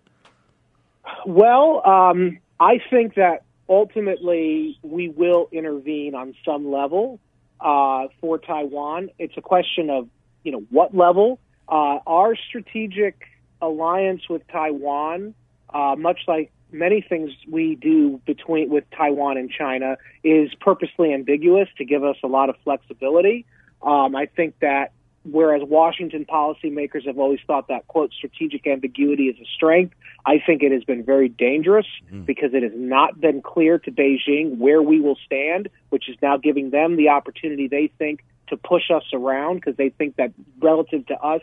Well, 1.25 1.81
um, 1.85 2.39
I 2.59 2.79
think 2.89 3.15
that 3.15 3.43
ultimately 3.67 4.77
we 4.81 5.09
will 5.09 5.49
intervene 5.51 6.15
on 6.15 6.35
some 6.45 6.71
level 6.71 7.19
uh, 7.59 8.07
for 8.19 8.37
Taiwan. 8.37 9.09
It's 9.17 9.37
a 9.37 9.41
question 9.41 9.89
of 9.89 10.09
you 10.43 10.51
know 10.51 10.63
what 10.69 10.95
level. 10.95 11.39
Uh, 11.67 11.99
our 12.07 12.35
strategic 12.35 13.15
alliance 13.61 14.27
with 14.29 14.47
Taiwan, 14.47 15.35
uh, 15.73 15.95
much 15.97 16.19
like 16.27 16.51
many 16.71 17.01
things 17.01 17.31
we 17.49 17.75
do 17.75 18.21
between 18.25 18.69
with 18.69 18.83
Taiwan 18.95 19.37
and 19.37 19.49
China, 19.49 19.97
is 20.23 20.53
purposely 20.59 21.13
ambiguous 21.13 21.69
to 21.77 21.85
give 21.85 22.03
us 22.03 22.17
a 22.23 22.27
lot 22.27 22.49
of 22.49 22.55
flexibility. 22.63 23.45
Um, 23.81 24.15
I 24.15 24.25
think 24.25 24.59
that 24.59 24.91
whereas 25.23 25.61
Washington 25.65 26.25
policymakers 26.25 27.05
have 27.05 27.17
always 27.17 27.39
thought 27.45 27.67
that 27.67 27.87
quote 27.87 28.11
strategic 28.13 28.67
ambiguity 28.67 29.25
is 29.25 29.35
a 29.39 29.45
strength, 29.55 29.95
I 30.25 30.41
think 30.45 30.63
it 30.63 30.71
has 30.71 30.83
been 30.83 31.03
very 31.03 31.29
dangerous 31.29 31.85
mm. 32.11 32.25
because 32.25 32.53
it 32.53 32.63
has 32.63 32.71
not 32.75 33.19
been 33.19 33.41
clear 33.41 33.79
to 33.79 33.91
Beijing 33.91 34.57
where 34.57 34.81
we 34.81 34.99
will 34.99 35.17
stand, 35.25 35.69
which 35.89 36.09
is 36.09 36.15
now 36.21 36.37
giving 36.37 36.69
them 36.69 36.97
the 36.97 37.09
opportunity 37.09 37.67
they 37.67 37.91
think 37.97 38.23
to 38.47 38.57
push 38.57 38.91
us 38.93 39.03
around 39.13 39.55
because 39.55 39.75
they 39.77 39.89
think 39.89 40.15
that 40.15 40.31
relative 40.61 41.05
to 41.07 41.15
us, 41.15 41.41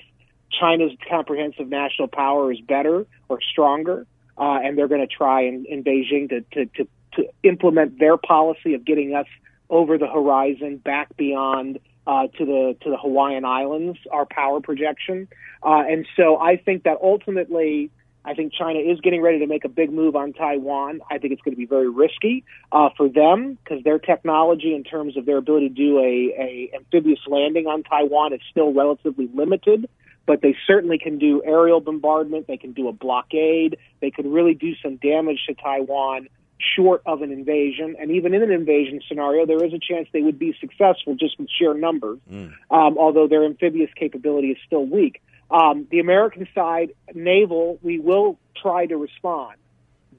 China's 0.50 0.92
comprehensive 1.08 1.68
national 1.68 2.08
power 2.08 2.52
is 2.52 2.60
better 2.60 3.06
or 3.28 3.40
stronger, 3.40 4.06
uh, 4.38 4.59
and 4.62 4.77
they're 4.77 4.88
going 4.88 5.07
to 5.07 5.07
try 5.07 5.42
in, 5.42 5.64
in 5.68 5.85
Beijing 5.85 6.29
to, 6.31 6.40
to, 6.53 6.66
to, 6.77 6.88
to 7.14 7.29
implement 7.42 7.99
their 7.99 8.16
policy 8.16 8.75
of 8.75 8.85
getting 8.85 9.14
us 9.14 9.27
over 9.68 9.99
the 9.99 10.07
horizon, 10.07 10.77
back 10.77 11.16
beyond 11.16 11.79
uh, 12.07 12.29
to 12.38 12.44
the 12.44 12.77
to 12.83 12.90
the 12.90 12.96
Hawaiian 12.96 13.44
Islands, 13.44 13.99
our 14.12 14.27
power 14.27 14.61
projection. 14.61 15.29
Uh, 15.62 15.83
and 15.88 16.07
so 16.16 16.38
I 16.38 16.57
think 16.57 16.85
that 16.85 16.99
ultimately, 17.03 17.90
I 18.25 18.35
think 18.35 18.53
China 18.53 18.79
is 18.79 19.01
getting 19.01 19.22
ready 19.22 19.40
to 19.40 19.46
make 19.46 19.64
a 19.64 19.68
big 19.68 19.92
move 19.92 20.14
on 20.14 20.33
Taiwan. 20.33 21.01
I 21.11 21.18
think 21.18 21.33
it's 21.33 21.42
going 21.42 21.55
to 21.55 21.59
be 21.59 21.66
very 21.66 21.88
risky 21.88 22.44
uh, 22.70 22.90
for 22.96 23.09
them 23.09 23.59
because 23.62 23.83
their 23.83 23.99
technology, 23.99 24.75
in 24.75 24.85
terms 24.85 25.16
of 25.16 25.27
their 25.27 25.38
ability 25.38 25.68
to 25.68 25.75
do 25.75 25.99
a, 25.99 26.35
a 26.38 26.70
amphibious 26.77 27.20
landing 27.27 27.66
on 27.66 27.83
Taiwan, 27.83 28.33
is 28.33 28.40
still 28.51 28.72
relatively 28.72 29.29
limited. 29.35 29.88
But 30.26 30.42
they 30.42 30.56
certainly 30.66 30.98
can 30.98 31.18
do 31.18 31.42
aerial 31.44 31.80
bombardment. 31.80 32.46
They 32.48 32.56
can 32.56 32.72
do 32.72 32.88
a 32.88 32.92
blockade. 32.92 33.78
They 34.00 34.10
could 34.10 34.26
really 34.26 34.54
do 34.54 34.74
some 34.82 34.96
damage 34.96 35.44
to 35.46 35.54
Taiwan 35.54 36.28
short 36.58 37.02
of 37.06 37.22
an 37.22 37.30
invasion. 37.30 37.96
And 38.00 38.10
even 38.10 38.34
in 38.34 38.42
an 38.42 38.50
invasion 38.50 39.00
scenario, 39.06 39.46
there 39.46 39.62
is 39.64 39.72
a 39.72 39.78
chance 39.78 40.08
they 40.12 40.22
would 40.22 40.38
be 40.38 40.54
successful 40.60 41.14
just 41.14 41.38
with 41.38 41.48
sheer 41.50 41.74
numbers, 41.74 42.18
mm. 42.30 42.52
um, 42.70 42.98
although 42.98 43.28
their 43.28 43.44
amphibious 43.44 43.90
capability 43.94 44.48
is 44.48 44.58
still 44.66 44.84
weak. 44.84 45.22
Um, 45.50 45.86
the 45.90 46.00
American 46.00 46.48
side, 46.54 46.92
naval, 47.14 47.78
we 47.82 47.98
will 47.98 48.38
try 48.60 48.86
to 48.86 48.96
respond. 48.96 49.56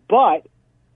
But 0.07 0.47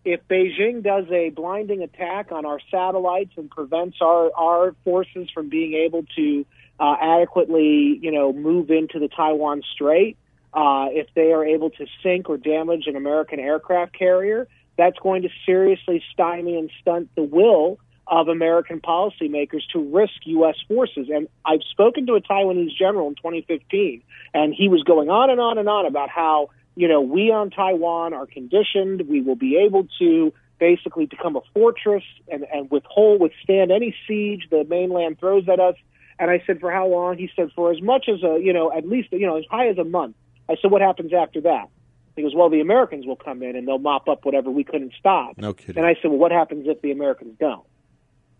if 0.05 0.21
Beijing 0.27 0.83
does 0.83 1.05
a 1.11 1.29
blinding 1.29 1.83
attack 1.83 2.31
on 2.31 2.45
our 2.45 2.59
satellites 2.71 3.31
and 3.35 3.49
prevents 3.49 3.97
our, 4.01 4.31
our 4.35 4.75
forces 4.83 5.29
from 5.33 5.49
being 5.49 5.73
able 5.73 6.05
to 6.15 6.45
uh, 6.81 6.95
adequately, 6.99 7.99
you 8.01 8.11
know, 8.11 8.33
move 8.33 8.71
into 8.71 8.97
the 8.97 9.07
Taiwan 9.07 9.61
Strait, 9.71 10.17
uh, 10.51 10.87
if 10.89 11.07
they 11.15 11.31
are 11.31 11.45
able 11.45 11.69
to 11.69 11.85
sink 12.01 12.27
or 12.27 12.37
damage 12.37 12.87
an 12.87 12.95
American 12.95 13.39
aircraft 13.39 13.93
carrier, 13.97 14.47
that's 14.77 14.97
going 14.97 15.21
to 15.21 15.29
seriously 15.45 16.03
stymie 16.11 16.57
and 16.57 16.71
stunt 16.81 17.09
the 17.15 17.21
will 17.21 17.77
of 18.07 18.27
American 18.27 18.81
policymakers 18.81 19.61
to 19.71 19.79
risk 19.79 20.13
U.S. 20.25 20.55
forces. 20.67 21.07
And 21.13 21.27
I've 21.45 21.61
spoken 21.69 22.07
to 22.07 22.15
a 22.15 22.21
Taiwanese 22.21 22.75
general 22.77 23.07
in 23.07 23.15
2015, 23.15 24.01
and 24.33 24.53
he 24.53 24.67
was 24.67 24.83
going 24.83 25.09
on 25.09 25.29
and 25.29 25.39
on 25.39 25.59
and 25.59 25.69
on 25.69 25.85
about 25.85 26.09
how, 26.09 26.49
you 26.75 26.87
know, 26.87 26.99
we 26.99 27.31
on 27.31 27.51
Taiwan 27.51 28.13
are 28.15 28.25
conditioned. 28.25 29.07
We 29.07 29.21
will 29.21 29.35
be 29.35 29.55
able 29.57 29.87
to 29.99 30.33
basically 30.59 31.05
become 31.05 31.35
a 31.35 31.41
fortress 31.53 32.03
and, 32.27 32.45
and 32.51 32.71
withhold, 32.71 33.21
withstand 33.21 33.71
any 33.71 33.95
siege 34.07 34.47
the 34.49 34.65
mainland 34.67 35.19
throws 35.19 35.47
at 35.47 35.59
us. 35.59 35.75
And 36.19 36.29
I 36.29 36.43
said, 36.45 36.59
for 36.59 36.71
how 36.71 36.87
long? 36.87 37.17
He 37.17 37.29
said, 37.35 37.51
for 37.55 37.71
as 37.71 37.81
much 37.81 38.07
as 38.07 38.23
a, 38.23 38.39
you 38.41 38.53
know, 38.53 38.71
at 38.71 38.87
least, 38.87 39.11
you 39.11 39.25
know, 39.25 39.37
as 39.37 39.45
high 39.49 39.67
as 39.67 39.77
a 39.77 39.83
month. 39.83 40.15
I 40.49 40.55
said, 40.61 40.71
what 40.71 40.81
happens 40.81 41.13
after 41.13 41.41
that? 41.41 41.69
He 42.15 42.21
goes, 42.21 42.33
well, 42.35 42.49
the 42.49 42.59
Americans 42.59 43.05
will 43.05 43.15
come 43.15 43.41
in 43.41 43.55
and 43.55 43.67
they'll 43.67 43.79
mop 43.79 44.09
up 44.09 44.25
whatever 44.25 44.51
we 44.51 44.63
couldn't 44.63 44.93
stop. 44.99 45.37
No 45.37 45.53
kidding. 45.53 45.77
And 45.77 45.85
I 45.85 45.95
said, 46.01 46.11
well, 46.11 46.19
what 46.19 46.31
happens 46.31 46.67
if 46.67 46.81
the 46.81 46.91
Americans 46.91 47.37
don't? 47.39 47.65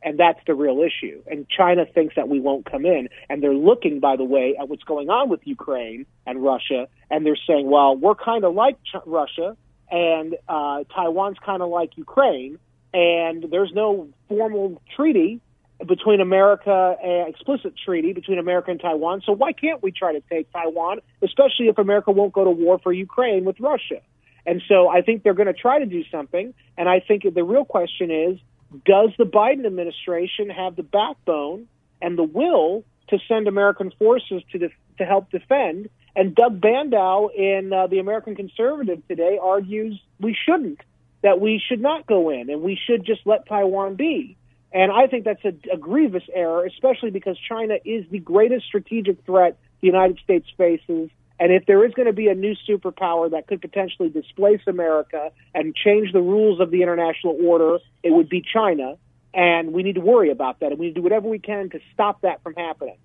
And 0.04 0.20
that's 0.20 0.40
the 0.48 0.56
real 0.56 0.82
issue. 0.82 1.22
And 1.28 1.48
China 1.48 1.86
thinks 1.86 2.16
that 2.16 2.28
we 2.28 2.40
won't 2.40 2.70
come 2.70 2.86
in. 2.86 3.08
And 3.30 3.42
they're 3.42 3.54
looking, 3.54 4.00
by 4.00 4.16
the 4.18 4.24
way, 4.24 4.56
at 4.60 4.68
what's 4.68 4.84
going 4.84 5.10
on 5.10 5.30
with 5.30 5.42
Ukraine 5.46 6.06
and 6.26 6.44
Russia. 6.44 6.88
And 7.10 7.26
they're 7.26 7.38
saying, 7.48 7.70
well, 7.70 7.96
we're 7.96 8.16
kind 8.16 8.44
of 8.44 8.56
like 8.56 8.78
Ch- 8.84 9.06
Russia 9.06 9.56
and 9.90 10.36
uh, 10.50 10.84
Taiwan's 10.94 11.38
kind 11.46 11.62
of 11.62 11.70
like 11.70 11.98
Ukraine. 11.98 12.58
And 12.94 13.46
there's 13.52 13.72
no 13.74 14.10
formal 14.28 14.82
treaty 14.96 15.40
between 15.88 16.22
America, 16.22 16.96
an 17.04 17.28
explicit 17.28 17.74
treaty 17.84 18.14
between 18.14 18.40
America 18.40 18.72
and 18.72 18.80
Taiwan. 18.80 19.22
So 19.26 19.34
why 19.34 19.54
can't 19.54 19.82
we 19.82 19.92
try 19.92 20.14
to 20.14 20.22
take 20.30 20.52
Taiwan, 20.52 21.00
especially 21.22 21.68
if 21.68 21.78
America 21.78 22.12
won't 22.12 22.34
go 22.34 22.44
to 22.44 22.52
war 22.52 22.80
for 22.80 22.92
Ukraine 22.92 23.46
with 23.46 23.60
Russia? 23.60 24.02
And 24.46 24.62
so 24.68 24.90
I 24.90 25.02
think 25.02 25.24
they're 25.24 25.34
going 25.34 25.48
to 25.48 25.54
try 25.54 25.80
to 25.80 25.86
do 25.86 26.04
something. 26.12 26.54
And 26.78 26.90
I 26.90 27.00
think 27.00 27.24
the 27.24 27.44
real 27.44 27.66
question 27.66 28.12
is, 28.12 28.40
does 28.86 29.10
the 29.18 29.26
Biden 29.26 29.66
administration 29.66 30.50
have 30.50 30.76
the 30.76 30.84
backbone 30.84 31.68
and 32.02 32.18
the 32.18 32.24
will 32.24 32.84
to 33.10 33.20
send 33.28 33.48
American 33.48 33.92
forces 34.00 34.42
to 34.52 34.58
def- 34.58 34.72
to 34.98 35.06
help 35.06 35.30
defend? 35.30 35.90
And 36.16 36.36
Doug 36.36 36.60
Bandow 36.60 37.34
in 37.34 37.72
uh, 37.72 37.88
the 37.88 38.00
American 38.00 38.36
Conservative 38.36 39.06
today 39.08 39.40
argues 39.42 40.00
we 40.20 40.36
shouldn't, 40.46 40.82
that 41.22 41.40
we 41.40 41.62
should 41.66 41.82
not 41.82 42.06
go 42.06 42.30
in, 42.30 42.50
and 42.50 42.62
we 42.62 42.80
should 42.88 43.06
just 43.06 43.22
let 43.26 43.48
Taiwan 43.48 43.96
be. 43.96 44.38
And 44.74 44.92
I 44.92 45.08
think 45.08 45.26
that's 45.26 45.44
a, 45.44 45.54
a 45.74 45.78
grievous 45.78 46.24
error, 46.34 46.66
especially 46.66 47.10
because 47.10 47.38
China 47.38 47.76
is 47.84 48.06
the 48.10 48.20
greatest 48.20 48.66
strategic 48.66 49.26
threat 49.26 49.58
the 49.82 49.88
United 49.88 50.20
States 50.24 50.48
faces. 50.58 51.10
And 51.40 51.52
if 51.52 51.66
there 51.66 51.84
is 51.86 51.94
going 51.94 52.06
to 52.06 52.14
be 52.14 52.28
a 52.28 52.36
new 52.36 52.56
superpower 52.70 53.32
that 53.32 53.48
could 53.48 53.62
potentially 53.62 54.10
displace 54.10 54.62
America 54.68 55.32
and 55.56 55.76
change 55.76 56.14
the 56.14 56.22
rules 56.22 56.60
of 56.60 56.70
the 56.70 56.84
international 56.84 57.38
order, 57.44 57.80
it 58.04 58.12
would 58.12 58.30
be 58.30 58.42
China. 58.42 58.98
And 59.34 59.74
we 59.74 59.82
need 59.82 59.96
to 59.96 60.02
worry 60.02 60.30
about 60.30 60.60
that. 60.60 60.72
And 60.72 60.80
we 60.80 60.88
need 60.88 60.94
to 60.94 61.00
do 61.00 61.04
whatever 61.04 61.28
we 61.28 61.40
can 61.40 61.70
to 61.72 61.80
stop 61.94 62.22
that 62.22 62.44
from 62.44 62.54
happening. 62.54 62.98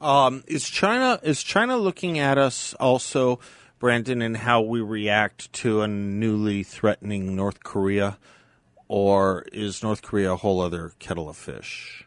Um, 0.00 0.42
is 0.48 0.68
China 0.68 1.20
is 1.22 1.44
China 1.44 1.76
looking 1.76 2.18
at 2.18 2.36
us 2.36 2.74
also, 2.74 3.38
Brandon, 3.78 4.20
in 4.20 4.34
how 4.34 4.60
we 4.60 4.80
react 4.80 5.52
to 5.54 5.82
a 5.82 5.86
newly 5.86 6.64
threatening 6.64 7.36
North 7.36 7.62
Korea? 7.62 8.18
Or 8.92 9.46
is 9.54 9.82
North 9.82 10.02
Korea 10.02 10.32
a 10.32 10.36
whole 10.36 10.60
other 10.60 10.92
kettle 10.98 11.30
of 11.30 11.36
fish? 11.38 12.04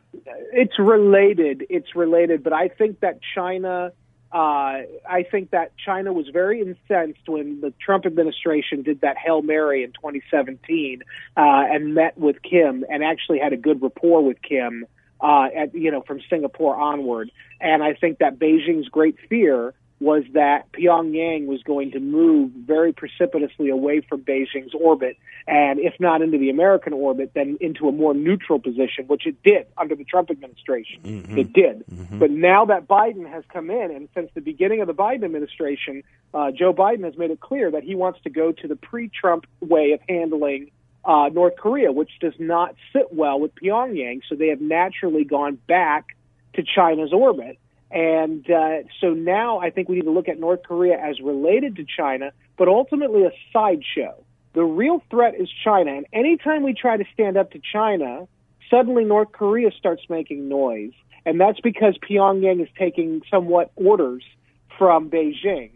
It's 0.54 0.78
related. 0.78 1.66
It's 1.68 1.96
related, 1.96 2.44
but 2.44 2.54
I 2.54 2.68
think 2.68 3.00
that 3.00 3.20
China. 3.34 3.92
Uh, 4.32 4.84
I 5.10 5.24
think 5.32 5.52
that 5.52 5.72
China 5.78 6.12
was 6.12 6.28
very 6.28 6.60
incensed 6.60 7.28
when 7.28 7.62
the 7.62 7.74
Trump 7.80 8.06
administration 8.06 8.82
did 8.82 9.00
that 9.00 9.18
Hail 9.18 9.42
Mary 9.42 9.82
in 9.82 9.94
2017 9.94 11.04
uh, 11.38 11.42
and 11.42 11.96
met 11.96 12.18
with 12.18 12.42
Kim 12.42 12.84
and 12.90 13.02
actually 13.02 13.40
had 13.40 13.54
a 13.54 13.58
good 13.58 13.82
rapport 13.82 14.22
with 14.26 14.42
Kim, 14.42 14.86
uh, 15.22 15.48
at, 15.56 15.74
you 15.74 15.90
know, 15.90 16.02
from 16.02 16.20
Singapore 16.30 16.76
onward. 16.76 17.32
And 17.62 17.82
I 17.82 17.94
think 17.94 18.18
that 18.18 18.38
Beijing's 18.38 18.90
great 18.90 19.16
fear 19.30 19.74
was 20.00 20.24
that 20.34 20.72
Pyongyang 20.74 21.48
was 21.48 21.64
going 21.64 21.92
to 21.92 22.00
move 22.00 22.52
very 22.52 22.92
precipitously 22.92 23.70
away 23.70 24.02
from 24.02 24.22
Beijing's 24.22 24.74
orbit, 24.74 25.18
and 25.48 25.80
if 25.80 25.94
not 26.00 26.22
into 26.22 26.38
the 26.38 26.50
American 26.50 26.92
orbit, 26.92 27.32
then 27.34 27.58
into 27.62 27.88
a 27.88 27.92
more 27.92 28.14
neutral 28.14 28.60
position, 28.60 29.06
which 29.08 29.26
it 29.26 29.42
did 29.44 29.68
under 29.78 29.96
the 29.96 30.04
Trump 30.04 30.30
administration. 30.30 31.02
Mm-hmm. 31.04 31.38
It 31.38 31.54
did. 31.54 31.86
Mm-hmm. 31.88 32.20
But 32.20 32.32
now 32.32 32.66
that 32.66 32.88
Biden 32.88 33.30
has 33.30 33.44
come 33.54 33.70
in, 33.70 33.92
and 33.92 34.10
since 34.14 34.30
the 34.34 34.42
beginning 34.42 34.82
of 34.82 34.88
the 34.88 34.94
Biden 34.94 35.24
administration, 35.24 36.04
uh, 36.34 36.52
Joe 36.52 36.74
Biden 36.74 37.06
has 37.06 37.18
made 37.18 37.32
it 37.32 37.40
clear 37.40 37.72
that 37.72 37.84
he 37.84 37.96
wants 37.96 38.20
to 38.24 38.30
go 38.30 38.52
to 38.52 38.68
the 38.68 38.76
pre-Trump 38.76 39.46
way 39.62 39.94
of 39.94 40.02
handling 40.10 40.72
uh, 41.06 41.30
North 41.32 41.56
Korea, 41.56 41.92
which 41.92 42.12
does 42.20 42.34
not 42.38 42.76
sit 42.92 43.14
well 43.14 43.40
with 43.40 43.52
Pyongyang. 43.56 44.22
So 44.28 44.36
they 44.36 44.48
have 44.48 44.60
naturally 44.60 45.24
gone 45.24 45.58
back 45.68 46.18
to 46.56 46.64
China's 46.64 47.14
orbit. 47.14 47.60
And 47.92 48.50
uh, 48.50 48.84
so 49.00 49.12
now 49.12 49.60
I 49.60 49.70
think 49.70 49.90
we 49.90 49.96
need 49.96 50.04
to 50.04 50.12
look 50.12 50.28
at 50.28 50.40
North 50.40 50.64
Korea 50.64 50.98
as 50.98 51.20
related 51.20 51.76
to 51.78 51.86
China, 51.86 52.32
but 52.58 52.68
ultimately 52.68 53.24
a 53.24 53.32
sideshow. 53.54 54.24
The 54.54 54.64
real 54.64 55.04
threat 55.10 55.36
is 55.36 55.50
China. 55.64 55.92
And 55.92 56.06
anytime 56.14 56.64
we 56.64 56.74
try 56.74 56.98
to 56.98 57.04
stand 57.14 57.38
up 57.38 57.52
to 57.52 57.60
China, 57.74 58.28
suddenly 58.70 59.04
North 59.04 59.32
Korea 59.32 59.72
starts 59.78 60.04
making 60.10 60.50
noise. 60.50 60.94
And 61.26 61.40
that's 61.40 61.60
because 61.60 61.98
Pyongyang 61.98 62.62
is 62.62 62.70
taking 62.78 63.22
somewhat 63.30 63.72
orders 63.76 64.24
from 64.78 65.10
Beijing. 65.10 65.72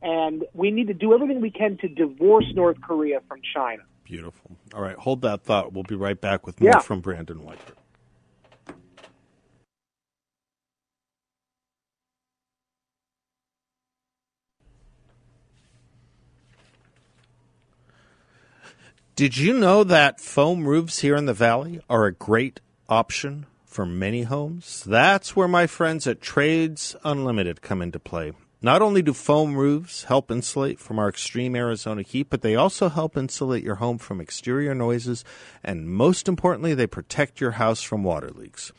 And 0.00 0.44
we 0.52 0.70
need 0.70 0.88
to 0.88 0.94
do 0.94 1.14
everything 1.14 1.40
we 1.40 1.50
can 1.50 1.76
to 1.78 1.88
divorce 1.88 2.46
North 2.54 2.80
Korea 2.80 3.20
from 3.28 3.40
China. 3.54 3.82
Beautiful. 4.04 4.56
All 4.74 4.82
right, 4.82 4.96
hold 4.96 5.22
that 5.22 5.42
thought. 5.42 5.72
We'll 5.72 5.84
be 5.84 5.94
right 5.94 6.20
back 6.20 6.44
with 6.46 6.60
more 6.60 6.70
yeah. 6.70 6.78
from 6.80 7.00
Brandon 7.00 7.38
Weichert. 7.38 7.76
Did 19.14 19.36
you 19.36 19.52
know 19.52 19.84
that 19.84 20.20
foam 20.20 20.66
roofs 20.66 21.00
here 21.00 21.16
in 21.16 21.26
the 21.26 21.34
valley 21.34 21.82
are 21.90 22.06
a 22.06 22.12
great 22.12 22.60
option 22.88 23.44
for 23.66 23.84
many 23.84 24.22
homes? 24.22 24.82
That's 24.86 25.36
where 25.36 25.46
my 25.46 25.66
friends 25.66 26.06
at 26.06 26.22
Trades 26.22 26.96
Unlimited 27.04 27.60
come 27.60 27.82
into 27.82 27.98
play. 27.98 28.32
Not 28.62 28.80
only 28.80 29.02
do 29.02 29.12
foam 29.12 29.54
roofs 29.54 30.04
help 30.04 30.30
insulate 30.30 30.78
from 30.78 30.98
our 30.98 31.10
extreme 31.10 31.54
Arizona 31.54 32.00
heat, 32.00 32.28
but 32.30 32.40
they 32.40 32.54
also 32.54 32.88
help 32.88 33.14
insulate 33.18 33.62
your 33.62 33.74
home 33.74 33.98
from 33.98 34.18
exterior 34.18 34.74
noises, 34.74 35.26
and 35.62 35.90
most 35.90 36.26
importantly, 36.26 36.72
they 36.72 36.86
protect 36.86 37.38
your 37.38 37.52
house 37.52 37.82
from 37.82 38.04
water 38.04 38.30
leaks. 38.30 38.72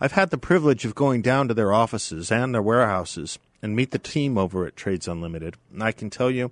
I've 0.00 0.12
had 0.12 0.30
the 0.30 0.38
privilege 0.38 0.84
of 0.84 0.94
going 0.94 1.20
down 1.20 1.48
to 1.48 1.54
their 1.54 1.72
offices 1.72 2.30
and 2.30 2.54
their 2.54 2.62
warehouses 2.62 3.40
and 3.62 3.76
meet 3.76 3.90
the 3.90 3.98
team 3.98 4.38
over 4.38 4.66
at 4.66 4.76
Trades 4.76 5.08
Unlimited, 5.08 5.56
and 5.72 5.82
I 5.82 5.92
can 5.92 6.10
tell 6.10 6.30
you, 6.30 6.50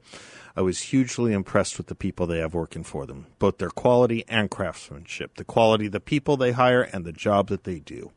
I 0.56 0.62
was 0.62 0.80
hugely 0.80 1.32
impressed 1.32 1.78
with 1.78 1.86
the 1.86 1.94
people 1.94 2.26
they 2.26 2.38
have 2.38 2.54
working 2.54 2.84
for 2.84 3.06
them, 3.06 3.26
both 3.38 3.58
their 3.58 3.70
quality 3.70 4.24
and 4.28 4.50
craftsmanship, 4.50 5.36
the 5.36 5.44
quality 5.44 5.86
of 5.86 5.92
the 5.92 6.00
people 6.00 6.36
they 6.36 6.52
hire, 6.52 6.82
and 6.82 7.04
the 7.04 7.12
job 7.12 7.48
that 7.48 7.64
they 7.64 7.78
do. 7.78 8.10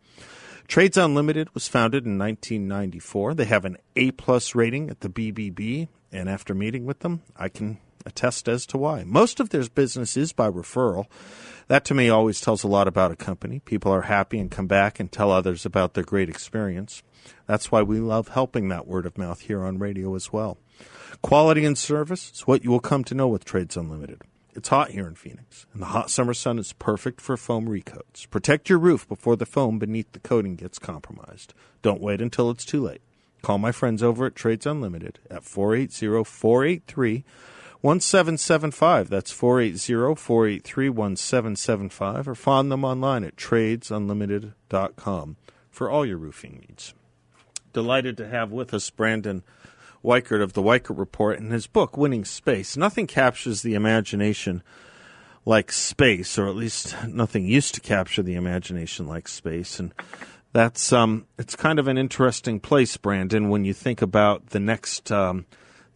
Trades 0.67 0.97
Unlimited 0.97 1.53
was 1.53 1.67
founded 1.67 2.05
in 2.05 2.17
1994. 2.17 3.33
They 3.33 3.45
have 3.45 3.65
an 3.65 3.77
A 3.95 4.11
plus 4.11 4.55
rating 4.55 4.89
at 4.89 5.01
the 5.01 5.09
BBB, 5.09 5.87
and 6.11 6.29
after 6.29 6.53
meeting 6.53 6.85
with 6.85 6.99
them, 6.99 7.21
I 7.35 7.49
can 7.49 7.77
attest 8.05 8.47
as 8.47 8.65
to 8.67 8.77
why. 8.77 9.03
Most 9.05 9.39
of 9.39 9.49
their 9.49 9.67
business 9.69 10.17
is 10.17 10.33
by 10.33 10.49
referral. 10.49 11.05
That 11.67 11.85
to 11.85 11.93
me 11.93 12.09
always 12.09 12.41
tells 12.41 12.63
a 12.63 12.67
lot 12.67 12.87
about 12.87 13.11
a 13.11 13.15
company. 13.15 13.59
People 13.59 13.91
are 13.93 14.03
happy 14.03 14.39
and 14.39 14.51
come 14.51 14.67
back 14.67 14.99
and 14.99 15.11
tell 15.11 15.31
others 15.31 15.65
about 15.65 15.93
their 15.93 16.03
great 16.03 16.29
experience. 16.29 17.03
That's 17.47 17.71
why 17.71 17.81
we 17.81 17.99
love 17.99 18.29
helping 18.29 18.69
that 18.69 18.87
word 18.87 19.05
of 19.05 19.17
mouth 19.17 19.41
here 19.41 19.63
on 19.63 19.79
radio 19.79 20.15
as 20.15 20.33
well. 20.33 20.57
Quality 21.21 21.65
and 21.65 21.77
service 21.77 22.31
is 22.33 22.41
what 22.41 22.63
you 22.63 22.71
will 22.71 22.79
come 22.79 23.03
to 23.05 23.15
know 23.15 23.27
with 23.27 23.45
Trades 23.45 23.77
Unlimited. 23.77 24.21
It's 24.53 24.69
hot 24.69 24.91
here 24.91 25.07
in 25.07 25.15
Phoenix, 25.15 25.65
and 25.71 25.81
the 25.81 25.87
hot 25.87 26.09
summer 26.09 26.33
sun 26.33 26.59
is 26.59 26.73
perfect 26.73 27.21
for 27.21 27.37
foam 27.37 27.69
recoats. 27.69 28.25
Protect 28.25 28.69
your 28.69 28.79
roof 28.79 29.07
before 29.07 29.37
the 29.37 29.45
foam 29.45 29.79
beneath 29.79 30.11
the 30.11 30.19
coating 30.19 30.57
gets 30.57 30.77
compromised. 30.77 31.53
Don't 31.81 32.01
wait 32.01 32.21
until 32.21 32.49
it's 32.49 32.65
too 32.65 32.81
late. 32.81 33.01
Call 33.41 33.57
my 33.57 33.71
friends 33.71 34.03
over 34.03 34.25
at 34.25 34.35
Trades 34.35 34.65
Unlimited 34.65 35.19
at 35.29 35.43
480 35.43 36.23
483 36.25 37.23
1775. 37.81 39.09
That's 39.09 39.31
480 39.31 40.15
483 40.15 40.89
1775, 40.89 42.27
or 42.27 42.35
find 42.35 42.71
them 42.71 42.85
online 42.85 43.23
at 43.23 43.35
tradesunlimited.com 43.35 45.35
for 45.69 45.89
all 45.89 46.05
your 46.05 46.17
roofing 46.17 46.65
needs. 46.67 46.93
Delighted 47.73 48.17
to 48.17 48.27
have 48.27 48.51
with 48.51 48.73
us 48.73 48.89
Brandon 48.89 49.43
Weichert 50.03 50.41
of 50.41 50.53
the 50.53 50.61
Weichert 50.61 50.97
Report 50.97 51.39
and 51.39 51.51
his 51.51 51.67
book, 51.67 51.97
Winning 51.97 52.25
Space. 52.25 52.75
Nothing 52.75 53.07
captures 53.07 53.61
the 53.61 53.75
imagination 53.75 54.63
like 55.45 55.71
space, 55.71 56.37
or 56.37 56.47
at 56.47 56.55
least 56.55 56.95
nothing 57.07 57.45
used 57.45 57.73
to 57.75 57.81
capture 57.81 58.21
the 58.21 58.35
imagination 58.35 59.07
like 59.07 59.27
space. 59.27 59.79
And 59.79 59.93
that's 60.53 60.93
um, 60.93 61.25
it's 61.37 61.55
kind 61.55 61.79
of 61.79 61.87
an 61.87 61.97
interesting 61.97 62.59
place, 62.59 62.97
Brandon, 62.97 63.49
when 63.49 63.65
you 63.65 63.73
think 63.73 64.01
about 64.01 64.47
the 64.47 64.59
next 64.59 65.11
um, 65.11 65.45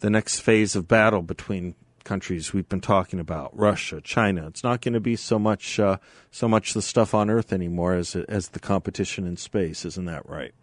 the 0.05 0.11
next 0.11 0.39
phase 0.41 0.75
of 0.75 0.87
battle 0.87 1.23
between 1.23 1.73
countries 2.03 2.53
we've 2.53 2.69
been 2.69 2.79
talking 2.79 3.19
about, 3.19 3.57
Russia, 3.57 3.99
China. 3.99 4.45
It's 4.45 4.63
not 4.63 4.79
going 4.81 4.93
to 4.93 4.99
be 4.99 5.15
so 5.15 5.39
much 5.39 5.79
uh, 5.79 5.97
so 6.29 6.47
much 6.47 6.75
the 6.75 6.83
stuff 6.83 7.15
on 7.15 7.31
Earth 7.31 7.51
anymore 7.51 7.95
as 7.95 8.15
as 8.15 8.49
the 8.49 8.59
competition 8.59 9.25
in 9.25 9.35
space, 9.35 9.83
isn't 9.83 10.05
that 10.05 10.29
right? 10.29 10.53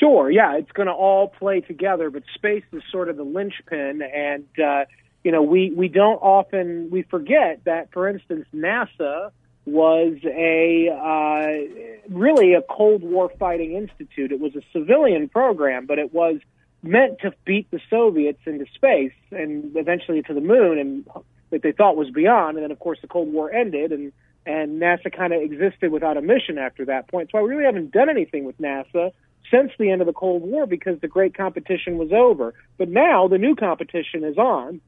Sure, 0.00 0.28
yeah, 0.28 0.56
it's 0.56 0.72
going 0.72 0.88
to 0.88 0.92
all 0.92 1.28
play 1.28 1.60
together, 1.60 2.10
but 2.10 2.24
space 2.34 2.64
is 2.72 2.82
sort 2.90 3.08
of 3.08 3.16
the 3.16 3.22
linchpin, 3.22 4.02
and 4.02 4.46
uh, 4.58 4.84
you 5.22 5.30
know 5.30 5.42
we 5.42 5.70
we 5.70 5.86
don't 5.86 6.16
often 6.16 6.88
we 6.90 7.02
forget 7.02 7.60
that, 7.66 7.92
for 7.92 8.08
instance, 8.08 8.46
NASA 8.52 9.30
was 9.64 10.14
a 10.24 10.88
uh, 10.90 12.08
really 12.12 12.54
a 12.54 12.62
Cold 12.62 13.02
War 13.02 13.30
fighting 13.38 13.74
institute. 13.74 14.32
It 14.32 14.40
was 14.40 14.56
a 14.56 14.62
civilian 14.72 15.28
program, 15.28 15.86
but 15.86 16.00
it 16.00 16.12
was 16.12 16.40
meant 16.84 17.20
to 17.20 17.32
beat 17.44 17.70
the 17.70 17.80
Soviets 17.90 18.40
into 18.46 18.66
space 18.74 19.12
and 19.30 19.76
eventually 19.76 20.22
to 20.22 20.34
the 20.34 20.40
moon, 20.40 20.78
and 20.78 21.08
that 21.50 21.62
they 21.62 21.72
thought 21.72 21.96
was 21.96 22.10
beyond. 22.10 22.56
And 22.56 22.64
then, 22.64 22.70
of 22.70 22.78
course, 22.78 22.98
the 23.00 23.08
Cold 23.08 23.32
War 23.32 23.52
ended, 23.52 23.92
and 23.92 24.12
and 24.46 24.80
NASA 24.80 25.14
kind 25.14 25.32
of 25.32 25.40
existed 25.40 25.90
without 25.90 26.16
a 26.16 26.22
mission 26.22 26.58
after 26.58 26.84
that 26.84 27.08
point. 27.08 27.30
So 27.32 27.38
I 27.38 27.40
really 27.40 27.64
haven't 27.64 27.92
done 27.92 28.10
anything 28.10 28.44
with 28.44 28.58
NASA 28.58 29.12
since 29.50 29.72
the 29.78 29.90
end 29.90 30.02
of 30.02 30.06
the 30.06 30.12
Cold 30.12 30.42
War 30.42 30.66
because 30.66 31.00
the 31.00 31.08
great 31.08 31.34
competition 31.34 31.96
was 31.96 32.12
over. 32.12 32.52
But 32.76 32.88
now 32.90 33.28
the 33.28 33.38
new 33.38 33.54
competition 33.54 34.22
is 34.22 34.36
on, 34.36 34.80